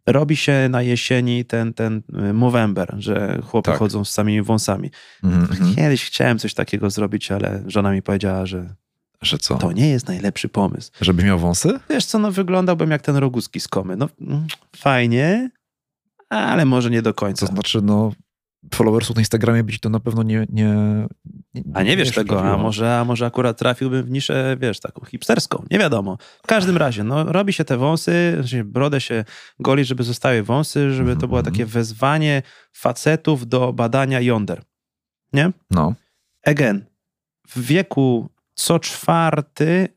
Robi 0.05 0.35
się 0.37 0.67
na 0.69 0.81
jesieni 0.81 1.45
ten, 1.45 1.73
ten 1.73 2.01
y, 2.29 2.33
Movember, 2.33 2.95
że 2.97 3.41
chłopy 3.45 3.71
Tak. 3.71 3.79
chodzą 3.79 4.05
z 4.05 4.11
samymi 4.11 4.41
wąsami. 4.41 4.91
Mhm, 5.23 5.41
mhm. 5.43 5.75
Kiedyś 5.75 6.05
chciałem 6.05 6.39
coś 6.39 6.53
takiego 6.53 6.89
zrobić, 6.89 7.31
ale 7.31 7.63
żona 7.67 7.91
mi 7.91 8.01
powiedziała, 8.01 8.45
że 8.45 8.75
Że 9.21 9.37
co? 9.37 9.55
to 9.57 9.71
nie 9.71 9.89
jest 9.89 10.07
najlepszy 10.07 10.49
pomysł. 10.49 10.91
Żeby 11.01 11.23
miał 11.23 11.39
wąsy? 11.39 11.79
Wiesz 11.89 12.05
co, 12.05 12.19
no 12.19 12.31
wyglądałbym 12.31 12.91
jak 12.91 13.01
ten 13.01 13.15
Roguski 13.15 13.59
z 13.59 13.67
komy. 13.67 13.95
No 13.97 14.09
mm, 14.21 14.47
fajnie, 14.75 15.49
ale 16.29 16.65
może 16.65 16.89
nie 16.89 17.01
do 17.01 17.13
końca. 17.13 17.47
To 17.47 17.53
znaczy, 17.53 17.81
no, 17.81 18.11
followersów 18.73 19.15
na 19.15 19.21
Instagramie 19.21 19.63
być 19.63 19.79
to 19.79 19.89
na 19.89 19.99
pewno 19.99 20.23
nie... 20.23 20.45
nie, 20.49 20.75
A 21.73 21.83
nie 21.83 21.97
wiesz 21.97 22.11
tego, 22.11 22.43
a 22.43 22.57
może, 22.57 22.99
a 22.99 23.05
może 23.05 23.25
akurat 23.25 23.57
trafiłbym 23.57 24.03
w 24.03 24.11
niszę, 24.11 24.57
wiesz, 24.59 24.79
taką 24.79 25.05
hipsterską. 25.05 25.65
Nie 25.71 25.79
wiadomo. 25.79 26.17
W 26.43 26.47
każdym 26.47 26.77
razie, 26.77 27.03
no, 27.03 27.23
robi 27.23 27.53
się 27.53 27.65
te 27.65 27.77
wąsy, 27.77 28.33
znaczy 28.39 28.63
brodę 28.63 29.01
się 29.01 29.25
goli, 29.59 29.85
żeby 29.85 30.03
zostały 30.03 30.43
wąsy, 30.43 30.93
żeby 30.93 31.15
to 31.15 31.27
było 31.27 31.39
Mhm. 31.39 31.53
takie 31.55 31.65
wezwanie 31.65 32.41
facetów 32.73 33.47
do 33.47 33.73
badania 33.73 34.19
jąder. 34.21 34.61
Nie? 35.33 35.51
No, 35.71 35.93
Again, 36.45 36.85
w 37.47 37.61
wieku 37.65 38.29
co 38.53 38.79
czwarty 38.79 39.87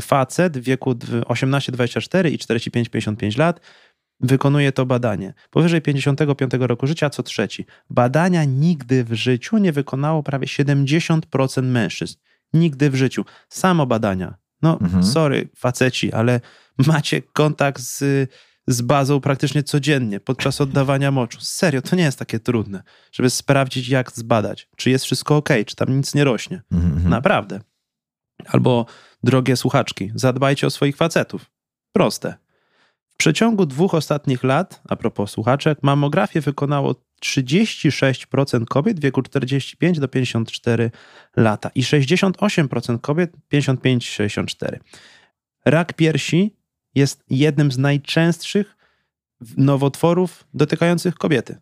facet 0.00 0.58
w 0.58 0.62
wieku 0.62 0.90
18-24 0.92 2.30
i 2.32 2.38
45-55 2.38 3.38
lat 3.38 3.60
wykonuje 4.26 4.72
to 4.72 4.86
badanie. 4.86 5.34
Powyżej 5.50 5.80
55 5.82 6.52
roku 6.60 6.86
życia 6.86 7.10
co 7.10 7.22
trzeci. 7.22 7.66
Badania 7.90 8.44
nigdy 8.44 9.04
w 9.04 9.12
życiu 9.12 9.58
nie 9.58 9.72
wykonało 9.72 10.22
prawie 10.22 10.46
70% 10.46 11.62
mężczyzn. 11.62 12.16
Nigdy 12.52 12.90
w 12.90 12.94
życiu. 12.94 13.24
Samo 13.48 13.86
badania. 13.86 14.34
No, 14.62 14.78
Mhm. 14.80 15.04
sorry, 15.04 15.48
faceci, 15.56 16.12
ale 16.12 16.40
macie 16.86 17.22
kontakt 17.22 17.82
z, 17.82 18.30
z 18.66 18.82
bazą 18.82 19.20
praktycznie 19.20 19.62
codziennie 19.62 20.20
podczas 20.20 20.60
oddawania 20.60 21.10
moczu. 21.10 21.38
Serio, 21.40 21.82
to 21.82 21.96
nie 21.96 22.02
jest 22.02 22.18
takie 22.18 22.40
trudne, 22.40 22.82
żeby 23.12 23.30
sprawdzić, 23.30 23.88
jak 23.88 24.12
zbadać, 24.12 24.68
czy 24.76 24.90
jest 24.90 25.04
wszystko 25.04 25.36
ok, 25.36 25.48
czy 25.66 25.76
tam 25.76 25.96
nic 25.96 26.14
nie 26.14 26.24
rośnie. 26.24 26.62
Mhm, 26.72 26.92
mhm. 26.92 27.10
Naprawdę. 27.10 27.60
Albo, 28.46 28.86
drogie 29.22 29.56
słuchaczki, 29.56 30.12
zadbajcie 30.14 30.66
o 30.66 30.70
swoich 30.70 30.96
facetów. 30.96 31.50
Proste. 31.92 32.34
W 33.14 33.16
przeciągu 33.16 33.66
dwóch 33.66 33.94
ostatnich 33.94 34.44
lat, 34.44 34.82
a 34.88 34.96
propos 34.96 35.30
słuchaczek, 35.30 35.78
mamografię 35.82 36.40
wykonało 36.40 36.94
36% 37.24 38.64
kobiet 38.64 39.00
w 39.00 39.02
wieku 39.02 39.22
45 39.22 39.98
do 40.00 40.08
54 40.08 40.90
lata 41.36 41.70
i 41.74 41.82
68% 41.82 43.00
kobiet 43.00 43.32
55-64. 43.52 44.78
Rak 45.64 45.92
piersi 45.92 46.56
jest 46.94 47.24
jednym 47.30 47.72
z 47.72 47.78
najczęstszych 47.78 48.76
nowotworów 49.56 50.44
dotykających 50.54 51.14
kobiety. 51.14 51.56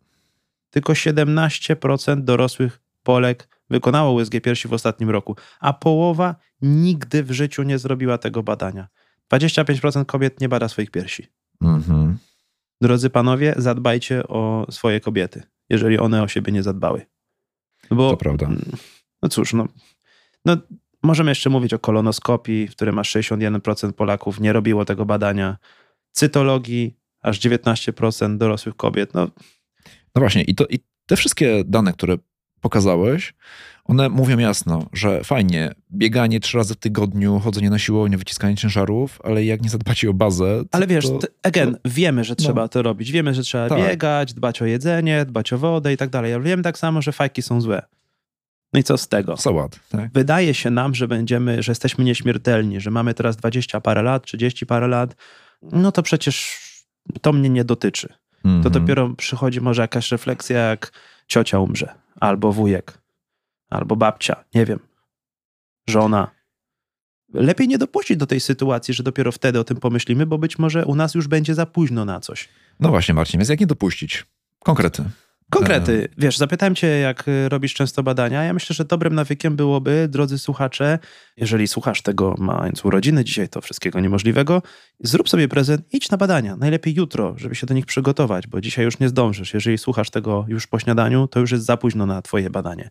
Tylko 0.71 0.93
17% 0.93 2.25
dorosłych 2.25 2.81
Polek 3.03 3.49
wykonało 3.71 4.13
USG 4.13 4.33
piersi 4.43 4.69
w 4.69 4.73
ostatnim 4.73 5.11
roku, 5.11 5.37
a 5.61 5.73
połowa 5.73 6.37
nigdy 6.63 7.23
w 7.23 7.31
życiu 7.31 7.63
nie 7.63 7.79
zrobiła 7.79 8.19
tego 8.19 8.43
badania. 8.43 8.89
25% 9.33 10.07
kobiet 10.07 10.41
nie 10.41 10.49
bada 10.49 10.69
swoich 10.69 10.91
piersi. 10.91 11.27
Mhm. 11.63 12.19
Drodzy 12.81 13.11
panowie, 13.11 13.55
zadbajcie 13.57 14.29
o 14.29 14.67
swoje 14.71 15.01
kobiety, 15.01 15.43
jeżeli 15.71 15.99
one 15.99 16.23
o 16.23 16.29
siebie 16.29 16.53
nie 16.53 16.63
zadbały. 16.63 17.07
Bo, 17.91 18.11
To 18.11 18.17
prawda. 18.17 18.49
No 19.23 19.29
cóż, 19.29 19.53
no, 19.53 19.69
no 20.45 20.57
możemy 21.03 21.31
jeszcze 21.31 21.51
mówić 21.51 21.75
o 21.75 21.79
kolonoskopii, 21.79 22.69
w 22.69 22.71
którym 22.71 22.99
aż 22.99 23.17
61% 23.17 23.93
Polaków 23.93 24.41
nie 24.41 24.53
robiło 24.53 24.85
tego 24.85 25.05
badania. 25.05 25.57
Cytologii, 26.13 26.97
aż 27.23 27.41
19% 27.41 28.37
dorosłych 28.37 28.77
kobiet. 28.77 29.15
No, 29.15 29.29
No 30.15 30.21
właśnie, 30.21 30.43
i, 30.43 30.55
to, 30.55 30.67
i 30.67 30.79
te 31.07 31.17
wszystkie 31.17 31.65
dane, 31.65 31.93
które 31.93 32.17
pokazałeś, 32.61 33.35
one 33.85 34.09
mówią 34.09 34.39
jasno, 34.39 34.87
że 34.93 35.25
fajnie, 35.25 35.71
bieganie 35.93 36.41
trzy 36.41 36.57
razy 36.59 36.75
w 36.75 36.77
tygodniu, 36.77 37.39
chodzenie 37.41 37.71
na 37.71 37.79
siłownię, 37.79 38.19
wyciskanie 38.19 38.57
ciężarów, 38.57 39.19
ale 39.25 39.45
jak 39.45 39.63
nie 39.63 39.71
zadbacie 39.71 40.11
o 40.11 40.15
bazę. 40.15 40.63
to- 40.63 40.69
ale 40.77 40.87
wiesz, 40.87 41.07
to, 41.07 41.19
again, 41.43 41.77
wiemy, 41.85 42.25
że 42.25 42.37
trzeba 42.37 42.69
to 42.69 42.83
robić. 42.83 43.11
Wiemy, 43.13 43.35
że 43.35 43.43
trzeba 43.43 43.69
Tak. 43.69 43.79
biegać, 43.79 44.35
dbać 44.35 44.63
o 44.63 44.65
jedzenie, 44.67 45.25
dbać 45.25 45.53
o 45.53 45.59
wodę 45.59 45.93
i 45.93 45.97
tak 45.97 46.11
dalej. 46.11 46.35
Ale 46.35 46.43
wiemy 46.43 46.63
tak 46.63 46.79
samo, 46.79 47.03
że 47.03 47.13
fajki 47.13 47.43
są 47.43 47.61
złe. 47.61 47.83
No 48.73 48.81
i 48.81 48.83
co 48.83 48.99
z 48.99 49.09
tego? 49.09 49.37
Sałat, 49.37 49.81
tak? 49.89 50.11
Wydaje 50.15 50.55
się 50.55 50.71
nam, 50.71 50.95
że 50.95 51.09
będziemy, 51.09 51.63
że 51.63 51.73
jesteśmy 51.73 52.05
nieśmiertelni, 52.05 52.81
że 52.81 52.91
mamy 52.91 53.15
teraz 53.15 53.37
20 53.37 53.81
parę 53.81 54.03
lat, 54.03 54.25
30 54.27 54.67
parę 54.67 54.89
lat. 54.89 55.15
No 55.63 55.93
to 55.93 56.03
przecież 56.03 56.59
to 57.21 57.33
mnie 57.33 57.49
nie 57.49 57.65
dotyczy. 57.65 58.09
To 58.43 58.49
Mhm. 58.49 58.73
dopiero 58.73 59.11
przychodzi 59.17 59.61
może 59.61 59.83
jakaś 59.83 60.11
refleksja, 60.13 60.59
jak 60.59 60.93
ciocia 61.27 61.59
umrze, 61.59 61.95
albo 62.21 62.53
wujek, 62.53 62.99
albo 63.73 63.97
babcia, 63.97 64.45
nie 64.55 64.67
wiem, 64.67 64.79
żona. 65.89 66.31
Lepiej 67.35 67.69
nie 67.69 67.79
dopuścić 67.79 68.17
do 68.17 68.27
tej 68.27 68.41
sytuacji, 68.41 68.95
że 68.95 69.03
dopiero 69.03 69.33
wtedy 69.33 69.61
o 69.61 69.65
tym 69.65 69.77
pomyślimy, 69.77 70.27
bo 70.27 70.39
być 70.39 70.59
może 70.59 70.87
u 70.87 70.95
nas 70.95 71.15
już 71.15 71.29
będzie 71.29 71.55
za 71.55 71.67
późno 71.67 72.05
na 72.05 72.21
coś. 72.21 72.49
No 72.81 72.89
właśnie, 72.89 73.15
Marcin, 73.15 73.41
więc 73.41 73.49
jak 73.49 73.61
nie 73.61 73.67
dopuścić? 73.67 74.27
Konkrety. 74.59 75.05
Konkrety. 75.51 76.09
Wiesz, 76.19 76.39
zapytałem 76.39 76.75
cię, 76.75 76.87
jak 76.87 77.29
y, 77.29 77.49
robisz 77.49 77.75
często 77.75 78.03
badania. 78.03 78.45
Ja 78.45 78.53
myślę, 78.53 78.75
że 78.75 78.85
dobrym 78.85 79.15
nawykiem 79.15 79.57
byłoby, 79.57 80.09
drodzy 80.11 80.39
słuchacze, 80.39 80.99
jeżeli 81.37 81.69
słuchasz 81.69 82.03
tego, 82.03 82.35
mając 82.39 82.85
urodziny 82.85 83.25
dzisiaj, 83.25 83.49
to 83.49 83.61
wszystkiego 83.61 84.01
niemożliwego, 84.01 84.63
zrób 85.01 85.29
sobie 85.29 85.49
prezent, 85.49 85.87
idź 85.93 86.11
na 86.11 86.17
badania. 86.17 86.57
Najlepiej 86.57 86.95
jutro, 86.95 87.35
żeby 87.37 87.55
się 87.55 87.67
do 87.67 87.75
nich 87.75 87.87
przygotować, 87.87 88.47
bo 88.47 88.61
dzisiaj 88.61 88.85
już 88.85 88.99
nie 88.99 89.09
zdążysz. 89.09 89.55
Jeżeli 89.55 89.79
słuchasz 89.79 90.11
tego 90.11 90.45
już 90.49 90.67
po 90.67 90.79
śniadaniu, 90.79 91.29
to 91.29 91.41
już 91.41 91.51
jest 91.51 91.65
za 91.65 91.77
późno 91.77 92.07
na 92.07 92.23
twoje 92.23 92.51
badanie. 92.51 92.91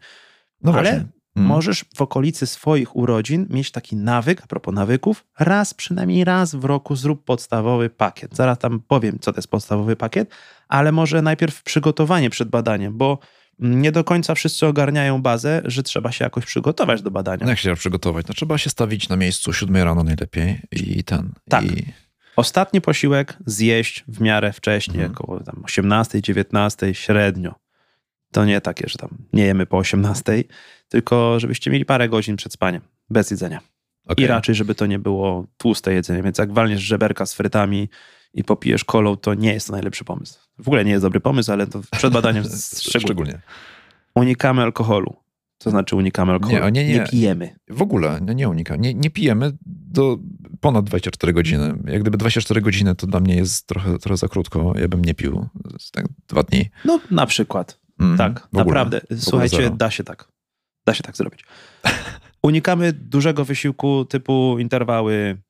No 0.63 0.71
Ale 0.73 0.81
właśnie. 0.81 1.05
Mm. 1.35 1.47
Możesz 1.47 1.85
w 1.95 2.01
okolicy 2.01 2.47
swoich 2.47 2.95
urodzin 2.95 3.47
mieć 3.49 3.71
taki 3.71 3.95
nawyk, 3.95 4.41
a 4.43 4.47
propos 4.47 4.73
nawyków, 4.73 5.25
raz, 5.39 5.73
przynajmniej 5.73 6.23
raz 6.23 6.55
w 6.55 6.65
roku 6.65 6.95
zrób 6.95 7.25
podstawowy 7.25 7.89
pakiet. 7.89 8.35
Zaraz 8.35 8.59
tam 8.59 8.79
powiem, 8.87 9.19
co 9.19 9.33
to 9.33 9.37
jest 9.37 9.47
podstawowy 9.47 9.95
pakiet, 9.95 10.29
ale 10.67 10.91
może 10.91 11.21
najpierw 11.21 11.63
przygotowanie 11.63 12.29
przed 12.29 12.49
badaniem, 12.49 12.97
bo 12.97 13.19
nie 13.59 13.91
do 13.91 14.03
końca 14.03 14.35
wszyscy 14.35 14.67
ogarniają 14.67 15.21
bazę, 15.21 15.61
że 15.65 15.83
trzeba 15.83 16.11
się 16.11 16.23
jakoś 16.25 16.45
przygotować 16.45 17.01
do 17.01 17.11
badania. 17.11 17.43
No 17.43 17.49
jak 17.49 17.59
się 17.59 17.63
trzeba 17.63 17.75
przygotować? 17.75 18.27
No 18.27 18.33
trzeba 18.33 18.57
się 18.57 18.69
stawić 18.69 19.09
na 19.09 19.15
miejscu 19.15 19.53
7 19.53 19.75
rano 19.75 20.03
najlepiej 20.03 20.61
i 20.71 21.03
ten. 21.03 21.31
Tak. 21.49 21.65
I, 21.65 21.85
Ostatni 22.35 22.81
posiłek 22.81 23.37
zjeść 23.45 24.03
w 24.07 24.21
miarę 24.21 24.53
wcześnie, 24.53 24.93
Mhm. 24.93 25.11
około 25.11 25.39
tam 25.39 25.61
18, 25.65 26.21
19, 26.21 26.93
średnio. 26.93 27.55
To 28.31 28.45
nie 28.45 28.61
takie, 28.61 28.89
że 28.89 28.97
tam 28.97 29.09
nie 29.33 29.43
jemy 29.43 29.65
po 29.65 29.77
18, 29.77 30.43
tylko 30.89 31.39
żebyście 31.39 31.71
mieli 31.71 31.85
parę 31.85 32.09
godzin 32.09 32.35
przed 32.35 32.53
spaniem, 32.53 32.81
bez 33.09 33.31
jedzenia. 33.31 33.59
okej. 34.07 34.25
I 34.25 34.27
raczej, 34.27 34.55
żeby 34.55 34.75
to 34.75 34.85
nie 34.85 34.99
było 34.99 35.45
tłuste 35.57 35.93
jedzenie. 35.93 36.23
Więc 36.23 36.37
jak 36.37 36.53
walniesz 36.53 36.81
żeberka 36.81 37.25
z 37.25 37.33
frytami 37.33 37.89
i 38.33 38.43
popijesz 38.43 38.85
kolą, 38.85 39.17
to 39.17 39.33
nie 39.33 39.53
jest 39.53 39.67
to 39.67 39.73
najlepszy 39.73 40.03
pomysł. 40.03 40.39
W 40.57 40.67
ogóle 40.67 40.85
nie 40.85 40.91
jest 40.91 41.03
dobry 41.05 41.19
pomysł, 41.19 41.51
ale 41.51 41.67
to 41.67 41.81
przed 41.91 42.13
badaniem 42.13 42.43
szczególnie. 42.73 42.99
Szczególnie. 43.05 43.41
Unikamy 44.15 44.61
alkoholu. 44.61 45.15
To 45.57 45.69
znaczy 45.69 45.95
unikamy 45.95 46.31
alkoholu. 46.31 46.69
Nie, 46.69 46.85
nie, 46.85 46.93
nie. 46.93 47.03
pijemy. 47.11 47.55
W 47.69 47.81
ogóle 47.81 48.19
no 48.25 48.33
nie 48.33 48.49
unika. 48.49 48.75
Nie, 48.75 48.93
nie 48.93 49.09
pijemy 49.09 49.51
do 49.65 50.17
ponad 50.59 50.85
24 50.85 51.33
godziny. 51.33 51.73
Jak 51.85 52.01
gdyby 52.01 52.17
24 52.17 52.61
godziny 52.61 52.95
to 52.95 53.07
dla 53.07 53.19
mnie 53.19 53.35
jest 53.35 53.67
trochę, 53.67 53.97
trochę 53.97 54.17
za 54.17 54.27
krótko. 54.27 54.73
Ja 54.79 54.87
bym 54.87 55.05
nie 55.05 55.13
pił 55.13 55.45
tak 55.91 56.05
dwa 56.27 56.43
dni. 56.43 56.69
No 56.85 56.99
na 57.11 57.25
przykład. 57.25 57.80
Mhm. 58.01 58.17
Tak, 58.17 58.39
W 58.53 58.57
ogóle. 58.57 58.65
naprawdę. 58.65 59.01
Słuchajcie, 59.17 59.69
da 59.69 59.91
się 59.91 60.03
tak. 60.03 60.27
Da 60.85 60.93
się 60.93 61.03
tak 61.03 61.17
zrobić. 61.17 61.43
Unikamy 62.43 62.93
dużego 62.93 63.45
wysiłku 63.45 64.05
typu 64.05 64.59
interwały, 64.59 65.41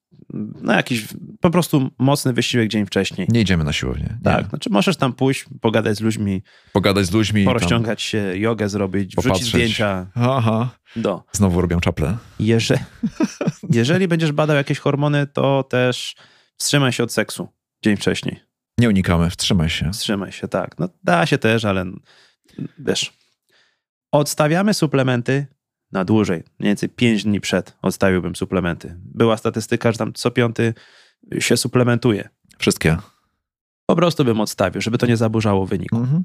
no 0.62 0.74
jakiś 0.74 1.08
po 1.42 1.50
prostu 1.50 1.90
mocny 2.00 2.34
wysiłek 2.34 2.68
dzień 2.70 2.86
wcześniej. 2.86 3.28
Nie 3.32 3.42
idziemy 3.42 3.64
na 3.64 3.74
siłownię. 3.74 4.18
Nie. 4.18 4.24
Tak, 4.32 4.50
znaczy 4.50 4.70
możesz 4.70 4.98
tam 4.98 5.14
pójść, 5.14 5.46
pogadać 5.62 5.98
z 5.98 6.02
ludźmi, 6.02 6.42
Pogadać 6.74 7.06
z 7.06 7.12
ludźmi. 7.12 7.46
porozciągać 7.46 8.02
się, 8.02 8.38
jogę 8.38 8.70
zrobić, 8.70 9.06
wrzucić 9.16 9.24
popatrzeć. 9.24 9.50
zdjęcia 9.50 10.08
Aha. 10.16 10.70
do. 10.96 11.24
Znowu 11.32 11.62
robią 11.62 11.80
czaple. 11.80 12.18
Jeże, 12.40 12.78
jeżeli 13.70 14.08
będziesz 14.08 14.32
badał 14.32 14.56
jakieś 14.56 14.80
hormony, 14.80 15.28
to 15.28 15.64
też 15.64 16.16
wstrzymaj 16.58 16.92
się 16.92 17.04
od 17.04 17.14
seksu 17.14 17.48
dzień 17.84 17.98
wcześniej. 17.98 18.40
Nie 18.78 18.90
unikamy. 18.90 19.30
Wstrzymaj 19.30 19.70
się. 19.70 19.92
Wstrzymaj 19.92 20.32
się, 20.32 20.48
tak. 20.48 20.80
No 20.80 20.90
da 21.04 21.26
się 21.26 21.38
też, 21.38 21.66
ale 21.66 21.86
wiesz. 22.80 23.14
Odstawiamy 24.12 24.74
suplementy 24.74 25.46
na 25.92 26.06
dłużej. 26.06 26.44
Mniej 26.60 26.70
więcej 26.70 26.90
5 26.90 27.24
dni 27.24 27.42
przed 27.42 27.78
odstawiłbym 27.82 28.36
suplementy. 28.36 28.96
Była 29.00 29.38
statystyka, 29.38 29.92
że 29.92 29.98
tam 29.98 30.14
co 30.14 30.32
piąty 30.32 30.74
się 31.40 31.58
suplementuje. 31.58 32.30
Wszystkie. 32.58 32.98
Po 33.86 33.96
prostu 33.96 34.26
bym 34.26 34.40
odstawił, 34.42 34.82
żeby 34.82 34.98
to 34.98 35.06
nie 35.06 35.18
zaburzało 35.18 35.66
wyniku. 35.66 35.98
Mhm. 35.98 36.24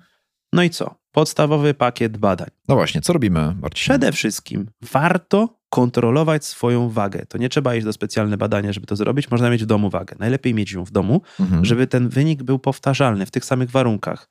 No 0.52 0.62
i 0.62 0.70
co? 0.70 0.94
Podstawowy 1.12 1.74
pakiet 1.74 2.16
badań. 2.16 2.48
No 2.68 2.74
właśnie, 2.74 3.00
co 3.00 3.12
robimy, 3.12 3.40
Marcin? 3.40 3.70
Przede 3.74 4.12
wszystkim 4.12 4.70
warto 4.82 5.58
kontrolować 5.70 6.44
swoją 6.44 6.88
wagę. 6.90 7.26
To 7.26 7.38
nie 7.38 7.48
trzeba 7.48 7.74
iść 7.74 7.84
do 7.84 7.92
specjalne 7.92 8.36
badania, 8.36 8.72
żeby 8.72 8.86
to 8.86 8.96
zrobić. 8.96 9.30
Można 9.30 9.50
mieć 9.50 9.62
w 9.62 9.66
domu 9.66 9.90
wagę. 9.90 10.16
Najlepiej 10.18 10.54
mieć 10.54 10.72
ją 10.72 10.84
w 10.84 10.90
domu, 10.90 11.22
Mhm. 11.40 11.64
żeby 11.64 11.86
ten 11.86 12.08
wynik 12.08 12.42
był 12.42 12.58
powtarzalny 12.58 13.26
w 13.26 13.30
tych 13.30 13.44
samych 13.44 13.70
warunkach. 13.70 14.28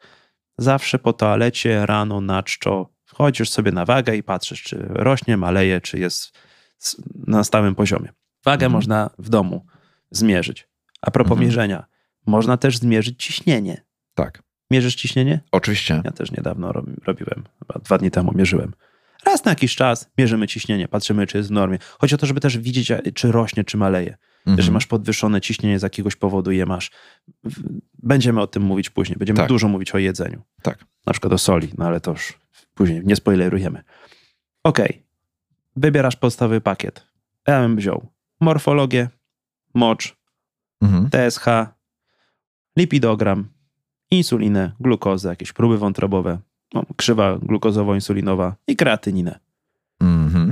Zawsze 0.58 1.00
po 1.00 1.14
toalecie, 1.14 1.86
rano, 1.86 2.22
na 2.22 2.44
czczo, 2.44 2.90
wchodzisz 3.06 3.50
sobie 3.50 3.72
na 3.72 3.86
wagę 3.86 4.16
i 4.16 4.24
patrzysz, 4.24 4.64
czy 4.64 4.78
rośnie, 4.90 5.38
maleje, 5.38 5.82
czy 5.82 6.00
jest 6.00 6.40
na 7.28 7.44
stałym 7.44 7.76
poziomie. 7.76 8.10
Wagę 8.46 8.66
Mhm. 8.66 8.72
można 8.72 9.10
w 9.20 9.30
domu 9.30 9.66
zmierzyć. 10.12 10.68
A 11.02 11.12
propos 11.12 11.32
Mhm. 11.32 11.48
mierzenia, 11.48 11.86
można 12.28 12.58
też 12.58 12.78
zmierzyć 12.78 13.24
ciśnienie. 13.24 13.84
Tak. 14.14 14.44
Mierzysz 14.72 14.96
ciśnienie? 14.96 15.40
Oczywiście. 15.52 16.02
Ja 16.06 16.12
też 16.12 16.32
niedawno 16.32 16.72
robi, 16.72 16.92
robiłem, 17.06 17.44
chyba 17.60 17.80
dwa 17.80 17.98
dni 17.98 18.12
temu 18.12 18.32
mierzyłem. 18.36 18.74
Raz 19.26 19.46
na 19.46 19.52
jakiś 19.52 19.76
czas 19.76 20.12
mierzymy 20.18 20.48
ciśnienie, 20.48 20.88
patrzymy, 20.88 21.28
czy 21.28 21.38
jest 21.38 21.50
w 21.50 21.52
normie. 21.52 21.78
Chodzi 22.00 22.16
o 22.16 22.18
to, 22.18 22.26
żeby 22.26 22.40
też 22.40 22.58
widzieć, 22.58 22.92
czy 23.16 23.32
rośnie, 23.32 23.64
czy 23.64 23.78
maleje. 23.78 24.18
Mhm. 24.46 24.58
Jeżeli 24.58 24.74
masz 24.74 24.88
podwyższone 24.88 25.42
ciśnienie 25.42 25.80
z 25.80 25.84
jakiegoś 25.84 26.16
powodu 26.16 26.52
je 26.52 26.66
masz. 26.66 26.92
Będziemy 28.04 28.42
o 28.42 28.48
tym 28.48 28.64
mówić 28.64 28.90
później. 28.90 29.18
Będziemy 29.18 29.38
Tak. 29.38 29.48
dużo 29.48 29.68
mówić 29.68 29.92
o 29.96 29.98
jedzeniu. 29.98 30.42
Tak. 30.62 30.86
Na 31.06 31.14
przykład 31.14 31.34
o 31.34 31.38
soli, 31.38 31.70
no 31.78 31.86
ale 31.86 32.00
to 32.02 32.12
już 32.12 32.34
później 32.74 33.02
nie 33.06 33.16
spoilerujemy. 33.16 33.84
Okej. 34.64 35.04
Wybierasz 35.76 36.16
podstawowy 36.16 36.62
pakiet. 36.62 37.08
Ja 37.48 37.62
bym 37.62 37.76
wziął 37.76 38.08
morfologię, 38.40 39.10
mocz, 39.74 40.16
Mhm. 40.82 41.10
TSH, 41.10 41.46
lipidogram, 42.78 43.48
insulinę, 44.12 44.72
glukozę, 44.80 45.30
jakieś 45.30 45.54
próby 45.54 45.78
wątrobowe, 45.78 46.40
no, 46.74 46.84
krzywa 46.96 47.36
glukozowo-insulinowa 47.38 48.52
i 48.68 48.76
kreatyninę. 48.76 49.40
Mhm. 50.02 50.45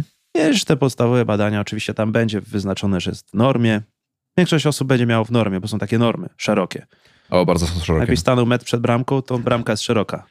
Wiesz, 0.52 0.66
te 0.66 0.78
podstawowe 0.78 1.26
badania, 1.26 1.60
oczywiście 1.62 1.94
tam 1.94 2.12
będzie 2.12 2.42
wyznaczone, 2.42 3.02
że 3.02 3.12
jest 3.12 3.30
w 3.30 3.34
normie. 3.34 3.82
Większość 4.38 4.68
osób 4.68 4.88
będzie 4.88 5.06
miało 5.06 5.26
w 5.26 5.32
normie, 5.32 5.60
bo 5.60 5.68
są 5.68 5.80
takie 5.80 5.98
normy 5.98 6.30
szerokie. 6.38 6.86
O, 7.30 7.46
bardzo 7.46 7.68
są 7.68 7.80
szerokie. 7.80 8.00
Jakbyś 8.02 8.20
stanął 8.20 8.46
metr 8.46 8.66
przed 8.66 8.82
bramką, 8.82 9.22
to 9.22 9.40
bramka 9.40 9.74
jest 9.74 9.84
szeroka. 9.84 10.26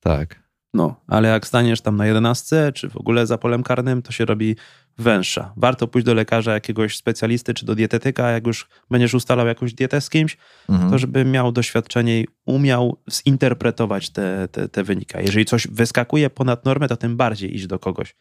Tak. 0.00 0.42
No, 0.74 1.00
ale 1.06 1.28
jak 1.28 1.46
staniesz 1.46 1.80
tam 1.80 1.96
na 1.96 2.06
jedenastce, 2.06 2.72
czy 2.72 2.88
w 2.90 2.96
ogóle 2.96 3.26
za 3.26 3.38
polem 3.38 3.62
karnym, 3.62 4.02
to 4.02 4.12
się 4.12 4.24
robi 4.24 4.56
węższa. 4.98 5.52
Warto 5.56 5.88
pójść 5.88 6.06
do 6.06 6.14
lekarza, 6.14 6.52
jakiegoś 6.54 6.96
specjalisty, 6.96 7.54
czy 7.54 7.66
do 7.66 7.74
dietetyka, 7.74 8.30
jak 8.30 8.46
już 8.46 8.68
będziesz 8.90 9.14
ustalał 9.14 9.46
jakąś 9.46 9.74
dietę 9.74 10.00
z 10.00 10.10
kimś, 10.10 10.36
Mhm. 10.68 10.90
to 10.90 10.98
żeby 10.98 11.24
miał 11.24 11.52
doświadczenie 11.52 12.20
i 12.20 12.26
umiał 12.46 12.96
zinterpretować 13.10 14.10
te, 14.10 14.48
te, 14.48 14.68
te 14.68 14.82
wyniki. 14.84 15.14
Jeżeli 15.20 15.44
coś 15.44 15.66
wyskakuje 15.68 16.30
ponad 16.30 16.64
normę, 16.64 16.88
to 16.88 16.96
tym 16.96 17.16
bardziej 17.16 17.56
idź 17.56 17.66
do 17.66 17.78
kogoś. 17.78 18.14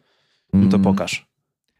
No 0.53 0.69
to 0.69 0.75
Mm, 0.77 0.81
pokaż. 0.83 1.25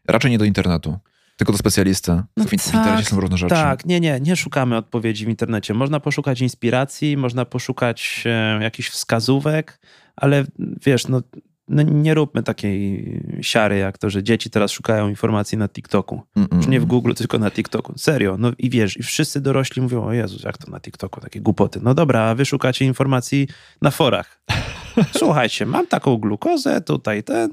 Raczej 0.08 0.30
nie 0.30 0.38
do 0.38 0.44
internetu, 0.44 0.98
tylko 1.36 1.52
do 1.52 1.58
specjalisty. 1.58 2.12
No 2.36 2.44
w, 2.44 2.52
in- 2.52 2.58
w 2.58 2.64
tak, 2.64 2.74
internecie 2.74 3.10
są 3.10 3.20
różne 3.20 3.36
rzeczy. 3.36 3.54
Tak, 3.54 3.86
nie, 3.86 4.00
nie, 4.00 4.20
nie 4.20 4.36
szukamy 4.36 4.76
odpowiedzi 4.76 5.26
w 5.26 5.28
internecie. 5.28 5.74
Można 5.74 6.00
poszukać 6.00 6.40
inspiracji, 6.40 7.16
można 7.16 7.44
poszukać 7.44 8.22
e, 8.26 8.58
jakichś 8.62 8.88
wskazówek, 8.88 9.80
ale 10.16 10.44
wiesz, 10.86 11.08
no, 11.08 11.22
no 11.68 11.82
nie 11.82 12.14
róbmy 12.14 12.42
takiej 12.42 13.04
siary 13.40 13.78
jak 13.78 13.98
to, 13.98 14.10
że 14.10 14.22
dzieci 14.22 14.50
teraz 14.50 14.70
szukają 14.70 15.08
informacji 15.08 15.58
na 15.58 15.68
TikToku. 15.68 16.22
Mm, 16.36 16.48
mm, 16.50 16.60
Już 16.60 16.68
nie 16.68 16.80
w. 16.80 16.84
Google, 16.84 17.12
tylko 17.12 17.38
na 17.38 17.50
TikToku. 17.50 17.92
Serio. 17.96 18.36
No 18.38 18.52
i 18.58 18.70
wiesz, 18.70 18.96
i 18.96 19.02
wszyscy 19.02 19.40
dorośli 19.40 19.82
mówią, 19.82 20.04
o 20.04 20.12
Jezus, 20.12 20.42
jak 20.42 20.58
to 20.58 20.70
na 20.70 20.80
TikToku, 20.80 21.20
takie 21.20 21.40
głupoty. 21.40 21.80
No 21.82 21.94
dobra, 21.94 22.20
a 22.20 22.34
wy 22.34 22.44
szukacie 22.44 22.84
informacji 22.84 23.48
na 23.82 23.90
forach. 23.90 24.42
Słuchajcie, 25.18 25.66
mam 25.66 25.86
taką 25.86 26.16
glukozę, 26.16 26.80
tutaj 26.80 27.22
ten 27.22 27.50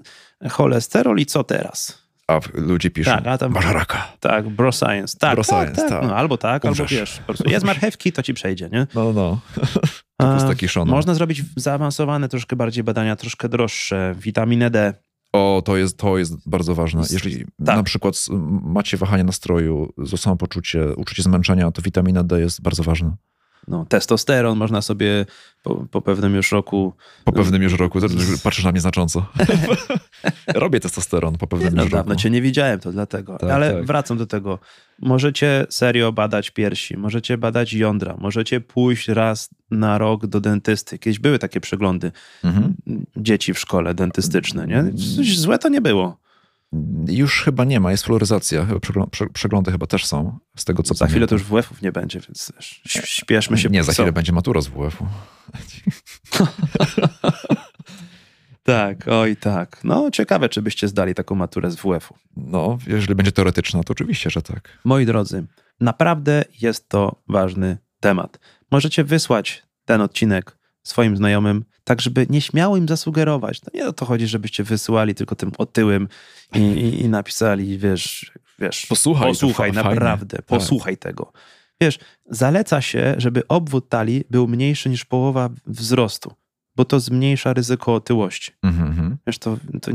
cholesterol 0.50 1.18
i 1.18 1.26
co 1.26 1.44
teraz? 1.44 2.09
A 2.30 2.40
ludzie 2.54 2.90
piszą, 2.92 3.12
Tak, 3.12 3.28
a 3.28 3.38
tam- 3.38 3.52
masz 3.52 3.66
raka. 3.66 4.08
Tak, 4.20 4.50
bro 4.50 4.72
science. 4.72 5.18
Tak, 5.20 5.36
Bro 5.36 5.44
tak, 5.44 5.56
science, 5.68 5.82
tak. 5.82 5.90
tak. 5.90 6.04
No, 6.10 6.16
albo 6.16 6.38
tak, 6.38 6.64
Umrzesz. 6.64 6.92
albo 6.92 7.00
wiesz, 7.02 7.18
po 7.18 7.26
prostu 7.26 7.50
jest 7.50 7.66
marchewki, 7.66 8.12
to 8.12 8.24
ci 8.24 8.34
przejdzie, 8.34 8.70
nie? 8.72 8.88
No, 8.96 9.14
no. 9.14 9.40
To 10.18 10.34
jest 10.34 10.48
taki 10.48 10.68
szonor. 10.68 10.96
Można 10.96 11.14
zrobić 11.14 11.44
zaawansowane 11.56 12.30
troszkę 12.30 12.56
bardziej 12.56 12.84
badania, 12.84 13.16
troszkę 13.16 13.50
droższe, 13.50 14.16
witaminę 14.20 14.70
D. 14.70 14.94
O, 15.34 15.62
to 15.66 15.78
jest, 15.78 15.98
to 15.98 16.18
jest 16.18 16.50
bardzo 16.50 16.76
ważne. 16.76 17.02
Jeżeli 17.12 17.46
tak. 17.66 17.76
na 17.76 17.84
przykład 17.84 18.16
macie 18.64 18.98
wahanie 18.98 19.24
nastroju, 19.24 19.94
złe 19.98 20.18
samopoczucie, 20.18 20.96
uczucie 20.96 21.24
zmęczenia, 21.24 21.72
to 21.72 21.82
witamina 21.82 22.24
D 22.24 22.40
jest 22.40 22.62
bardzo 22.62 22.84
ważna. 22.84 23.16
No, 23.70 23.86
testosteron 23.86 24.58
można 24.58 24.82
sobie 24.82 25.26
po, 25.64 25.76
po 25.92 26.02
pewnym 26.02 26.36
już 26.36 26.52
roku 26.52 26.94
Po 27.24 27.32
pewnym 27.32 27.64
już 27.64 27.74
roku, 27.74 28.00
patrzysz 28.44 28.66
na 28.66 28.72
mnie 28.72 28.82
znacząco. 28.82 29.26
Robię 30.48 30.80
testosteron 30.80 31.38
po 31.38 31.48
pewnym 31.48 31.76
No 31.76 31.84
już 31.84 31.92
dawno 31.92 32.10
roku. 32.14 32.22
cię 32.22 32.30
nie 32.30 32.42
widziałem, 32.42 32.80
to 32.80 32.92
dlatego. 32.92 33.38
Tak, 33.38 33.50
Ale 33.50 33.74
tak. 33.74 33.86
wracam 33.86 34.18
do 34.18 34.26
tego. 34.26 34.60
Możecie 35.02 35.66
serio 35.70 36.12
badać 36.12 36.50
piersi, 36.52 36.98
możecie 36.98 37.38
badać 37.38 37.74
jądra, 37.74 38.16
możecie 38.20 38.62
pójść 38.62 39.08
raz 39.08 39.50
na 39.72 39.98
rok 39.98 40.28
do 40.28 40.42
dentysty. 40.42 41.00
Kiedyś 41.00 41.20
były 41.20 41.40
takie 41.40 41.62
przeglądy 41.62 42.12
Mhm. 42.44 42.74
dzieci 43.18 43.54
w 43.54 43.60
szkole 43.60 43.94
dentystyczne, 43.94 44.68
nie? 44.68 44.84
Coś 45.16 45.40
złe 45.40 45.60
to 45.60 45.70
nie 45.70 45.82
było. 45.82 46.18
Już 47.08 47.42
chyba 47.44 47.66
nie 47.66 47.80
ma, 47.80 47.92
jest 47.92 48.04
fluoryzacja. 48.04 48.66
Chyba 48.66 48.80
przeglą- 48.80 49.10
prze- 49.10 49.30
Przeglądy 49.34 49.72
chyba 49.72 49.88
też 49.88 50.06
są, 50.06 50.38
z 50.58 50.66
tego 50.66 50.84
co 50.84 50.94
Za 50.94 51.08
chwilę 51.08 51.28
to 51.28 51.36
pamiętam. 51.36 51.38
już 51.58 51.64
WF-ów 51.66 51.82
nie 51.82 51.92
będzie, 51.92 52.20
więc 52.20 52.52
śpieszmy 52.86 53.58
się. 53.58 53.70
Nie, 53.70 53.84
za 53.84 53.92
chwilę 53.94 54.12
będzie 54.12 54.32
matura 54.32 54.62
z 54.62 54.68
WF-u. 54.68 55.06
Tak, 58.64 59.08
oj 59.08 59.36
tak. 59.36 59.82
No 59.84 60.12
ciekawe, 60.12 60.50
czy 60.50 60.62
byście 60.62 60.88
zdali 60.88 61.16
taką 61.16 61.36
maturę 61.36 61.72
z 61.72 61.76
WF-u. 61.76 62.16
No, 62.38 62.78
jeżeli 62.88 63.16
będzie 63.16 63.32
teoretyczna, 63.32 63.84
to 63.84 63.92
oczywiście, 63.92 64.30
że 64.30 64.42
tak. 64.42 64.80
Moi 64.86 65.06
drodzy, 65.06 65.48
naprawdę 65.80 66.46
jest 66.62 66.90
to 66.90 67.22
ważny 67.28 67.78
temat. 68.00 68.40
Możecie 68.72 69.04
wysłać 69.04 69.64
ten 69.86 70.02
odcinek 70.02 70.58
swoim 70.90 71.18
znajomym, 71.18 71.64
tak 71.84 72.02
żeby 72.02 72.28
nieśmiało 72.30 72.78
im 72.78 72.88
zasugerować. 72.88 73.62
No 73.62 73.72
nie 73.74 73.88
o 73.88 73.94
to 73.94 74.06
chodzi, 74.06 74.28
żebyście 74.28 74.64
wysyłali 74.64 75.16
tylko 75.16 75.36
tym 75.36 75.52
otyłym 75.58 76.08
i, 76.56 76.60
i, 76.60 77.02
i 77.02 77.10
napisali, 77.10 77.78
wiesz, 77.78 78.32
wiesz, 78.60 78.86
Posłuchaj, 78.86 79.28
posłuchaj 79.28 79.74
fa- 79.74 79.84
fajnie. 79.84 79.96
naprawdę, 79.96 80.38
Tak. 80.38 80.46
posłuchaj 80.46 80.98
tego. 80.98 81.32
Wiesz, 81.82 82.00
zaleca 82.30 82.82
się, 82.82 83.16
żeby 83.18 83.48
obwód 83.48 83.90
talii 83.90 84.24
był 84.30 84.48
mniejszy 84.48 84.90
niż 84.90 85.06
połowa 85.06 85.50
wzrostu, 85.68 86.34
bo 86.76 86.86
to 86.86 87.00
zmniejsza 87.00 87.54
ryzyko 87.54 87.94
otyłości. 87.94 88.52
Mhm, 88.64 88.88
mhm. 88.90 89.18
Wiesz, 89.28 89.38
to, 89.40 89.58
to 89.82 89.92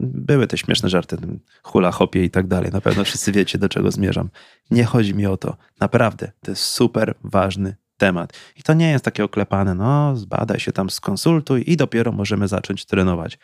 były 0.00 0.46
te 0.46 0.58
śmieszne 0.58 0.88
żarty, 0.88 1.16
hula 1.62 1.90
hopie 1.92 2.24
i 2.24 2.30
tak 2.30 2.46
dalej. 2.46 2.70
Na 2.72 2.80
pewno 2.80 3.04
wszyscy 3.04 3.32
wiecie, 3.32 3.58
do 3.58 3.68
czego 3.68 3.90
zmierzam. 3.90 4.30
Nie 4.70 4.84
chodzi 4.84 5.14
mi 5.14 5.26
o 5.26 5.36
to. 5.36 5.56
Naprawdę, 5.80 6.32
to 6.40 6.50
jest 6.50 6.62
super 6.62 7.14
ważny 7.24 7.76
temat. 8.00 8.32
I 8.56 8.62
to 8.62 8.74
nie 8.74 8.90
jest 8.90 9.04
takie 9.04 9.24
oklepane, 9.24 9.74
no 9.74 10.16
zbadaj 10.16 10.60
się 10.60 10.72
tam, 10.72 10.90
skonsultuj 10.90 11.64
i 11.66 11.76
dopiero 11.76 12.12
możemy 12.12 12.48
zacząć 12.48 12.84
trenować. 12.84 13.38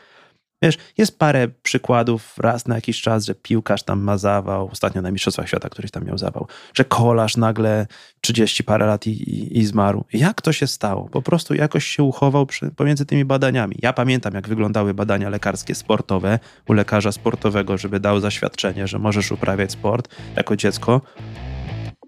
Wiesz, 0.63 0.77
jest 0.99 1.19
parę 1.19 1.49
przykładów 1.63 2.39
raz 2.39 2.67
na 2.67 2.75
jakiś 2.75 3.01
czas, 3.03 3.25
że 3.25 3.35
piłkarz 3.35 3.83
tam 3.83 4.01
ma 4.01 4.19
zawał, 4.19 4.69
ostatnio 4.73 5.03
na 5.03 5.11
Mistrzostwach 5.11 5.49
Świata 5.49 5.69
któryś 5.69 5.91
tam 5.91 6.05
miał 6.05 6.19
zawał, 6.19 6.47
że 6.75 6.85
kolarz 6.85 7.37
nagle 7.37 7.87
30 8.21 8.65
parę 8.65 8.87
lat 8.87 9.07
i, 9.07 9.11
i, 9.11 9.59
i 9.59 9.67
zmarł. 9.67 10.05
Jak 10.13 10.43
to 10.43 10.53
się 10.53 10.67
stało? 10.67 11.09
Po 11.09 11.23
prostu 11.23 11.55
jakoś 11.55 11.85
się 11.85 12.03
uchował 12.03 12.47
przy, 12.47 12.71
pomiędzy 12.71 13.07
tymi 13.07 13.25
badaniami. 13.25 13.77
Ja 13.83 13.93
pamiętam, 13.93 14.35
jak 14.35 14.49
wyglądały 14.49 14.95
badania 14.95 15.29
lekarskie 15.29 15.75
sportowe 15.75 16.39
u 16.69 16.73
lekarza 16.73 17.13
sportowego, 17.13 17.79
żeby 17.79 18.01
dał 18.01 18.21
zaświadczenie, 18.21 18.87
że 18.87 18.99
możesz 18.99 19.33
uprawiać 19.33 19.73
sport 19.73 20.09
jako 20.37 20.57
dziecko. 20.57 21.01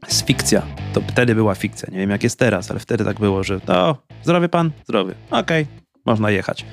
Jest 0.07 0.27
fikcja. 0.27 0.63
To 0.93 1.01
wtedy 1.01 1.35
była 1.35 1.55
fikcja. 1.55 1.89
Nie 1.93 1.99
wiem, 1.99 2.11
jak 2.11 2.23
jest 2.23 2.39
teraz, 2.39 2.71
ale 2.71 2.81
wtedy 2.81 3.05
tak 3.05 3.19
było, 3.21 3.45
że 3.45 3.61
o, 3.67 3.97
zdrowy 4.23 4.49
pan? 4.49 4.71
Zdrowy. 4.85 5.15
Okej, 5.31 5.67
można 6.07 6.31
jechać. 6.31 6.65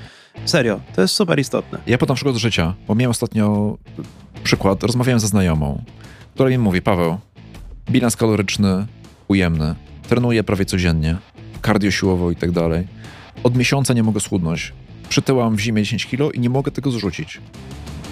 Serio, 0.46 0.80
to 0.96 1.02
jest 1.02 1.14
super 1.14 1.40
istotne. 1.40 1.80
Ja 1.88 1.98
podam 1.98 2.16
przykład 2.16 2.36
z 2.36 2.40
życia, 2.40 2.74
bo 2.88 2.96
miałem 2.96 3.12
ostatnio 3.12 3.78
przykład, 4.44 4.84
rozmawiałem 4.84 5.20
ze 5.20 5.28
znajomą, 5.28 5.84
która 6.34 6.50
mi 6.50 6.58
mówi, 6.58 6.82
Paweł, 6.82 7.18
bilans 7.90 8.16
kaloryczny 8.16 8.86
ujemny, 9.28 9.76
trenuję 10.10 10.44
prawie 10.44 10.66
codziennie, 10.66 11.18
cardio 11.66 11.92
siłowo 11.92 12.32
i 12.32 12.36
tak 12.36 12.52
dalej. 12.52 12.88
Od 13.44 13.56
miesiąca 13.56 13.94
nie 13.94 14.04
mogę 14.04 14.20
schudnąć. 14.20 14.74
Przytyłam 15.10 15.56
w 15.56 15.60
zimie 15.60 15.84
10 15.84 16.06
kilo 16.06 16.32
i 16.32 16.40
nie 16.40 16.50
mogę 16.50 16.72
tego 16.72 16.92
zrzucić. 16.92 17.42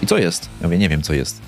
I 0.04 0.08
co 0.08 0.17
jest? 0.17 0.49
Ja 0.62 0.67
mówię, 0.67 0.78
nie 0.78 0.89
wiem 0.89 1.02
co 1.02 1.13
jest. 1.13 1.41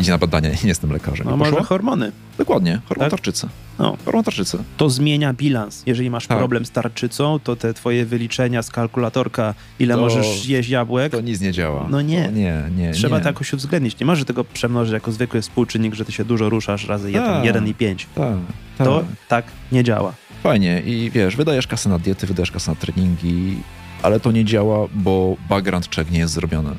Idzie 0.00 0.12
na 0.12 0.18
badania, 0.18 0.48
nie 0.48 0.68
jestem 0.68 0.92
lekarzem. 0.92 1.26
No 1.30 1.36
może 1.36 1.62
hormony. 1.62 2.12
Dokładnie, 2.38 2.80
hormon 2.88 3.04
Tak? 3.04 3.10
tarczycy. 3.10 3.48
No. 3.78 3.96
Hormon 4.04 4.24
tarczycy. 4.24 4.58
To 4.76 4.90
zmienia 4.90 5.32
bilans. 5.34 5.82
Jeżeli 5.86 6.10
masz 6.10 6.26
Tak. 6.26 6.38
problem 6.38 6.64
z 6.66 6.70
tarczycą, 6.70 7.38
to 7.38 7.56
te 7.56 7.74
twoje 7.74 8.06
wyliczenia 8.06 8.62
z 8.62 8.70
kalkulatorka, 8.70 9.54
ile 9.78 9.94
To- 9.94 10.00
możesz 10.00 10.46
jeść 10.46 10.68
jabłek, 10.68 11.12
To 11.12 11.20
nic 11.20 11.40
nie 11.40 11.52
działa. 11.52 11.86
No 11.90 12.02
nie. 12.02 12.24
To 12.24 12.30
nie, 12.30 12.62
nie, 12.76 12.92
trzeba 12.92 13.16
nie. 13.16 13.22
to 13.22 13.28
jakoś 13.28 13.52
uwzględnić. 13.52 13.98
Nie 14.00 14.06
możesz 14.06 14.24
tego 14.24 14.44
przemnożyć 14.44 14.92
jako 14.92 15.12
zwykły 15.12 15.42
współczynnik, 15.42 15.94
że 15.94 16.04
ty 16.04 16.12
się 16.12 16.24
dużo 16.24 16.48
ruszasz 16.48 16.86
razy 16.88 17.12
Tak. 17.12 17.44
1 17.44 17.66
i 17.66 17.74
5. 17.74 18.06
Tak, 18.14 18.34
tak. 18.78 18.86
To 18.86 19.04
tak 19.28 19.44
nie 19.72 19.84
działa. 19.84 20.12
Fajnie 20.42 20.80
i 20.86 21.10
wiesz, 21.10 21.36
wydajesz 21.36 21.66
kasę 21.66 21.88
na 21.88 21.98
diety, 21.98 22.26
wydajesz 22.26 22.50
kasę 22.50 22.70
na 22.70 22.74
treningi, 22.76 23.56
ale 24.02 24.20
to 24.20 24.32
nie 24.32 24.44
działa, 24.44 24.86
bo 24.94 25.36
background 25.48 25.88
check 25.96 26.10
nie 26.10 26.18
jest 26.18 26.34
zrobiony. 26.34 26.70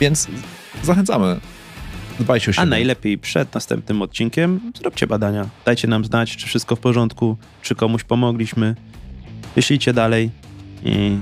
Więc 0.00 0.28
zachęcamy. 0.82 1.40
Dbajcie 2.20 2.50
o 2.50 2.52
siebie. 2.52 2.62
A 2.62 2.66
najlepiej 2.66 3.18
przed 3.18 3.54
następnym 3.54 4.02
odcinkiem 4.02 4.72
zróbcie 4.80 5.06
badania. 5.06 5.46
Dajcie 5.64 5.88
nam 5.88 6.04
znać, 6.04 6.36
czy 6.36 6.46
wszystko 6.46 6.76
w 6.76 6.80
porządku, 6.80 7.36
czy 7.62 7.74
komuś 7.74 8.04
pomogliśmy. 8.04 8.74
Wyślijcie 9.56 9.92
dalej 9.92 10.30
i 10.84 11.18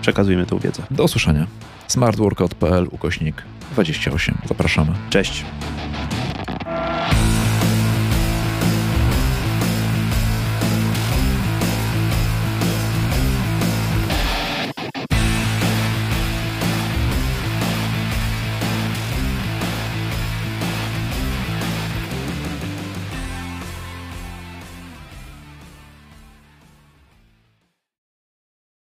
przekazujmy 0.00 0.46
tą 0.46 0.58
wiedzę. 0.58 0.82
Do 0.90 1.04
usłyszenia. 1.04 1.46
smartworkout.pl 1.88 2.88
ukośnik 2.90 3.42
28. 3.72 4.38
Zapraszamy. 4.48 4.92
Cześć. 5.10 5.44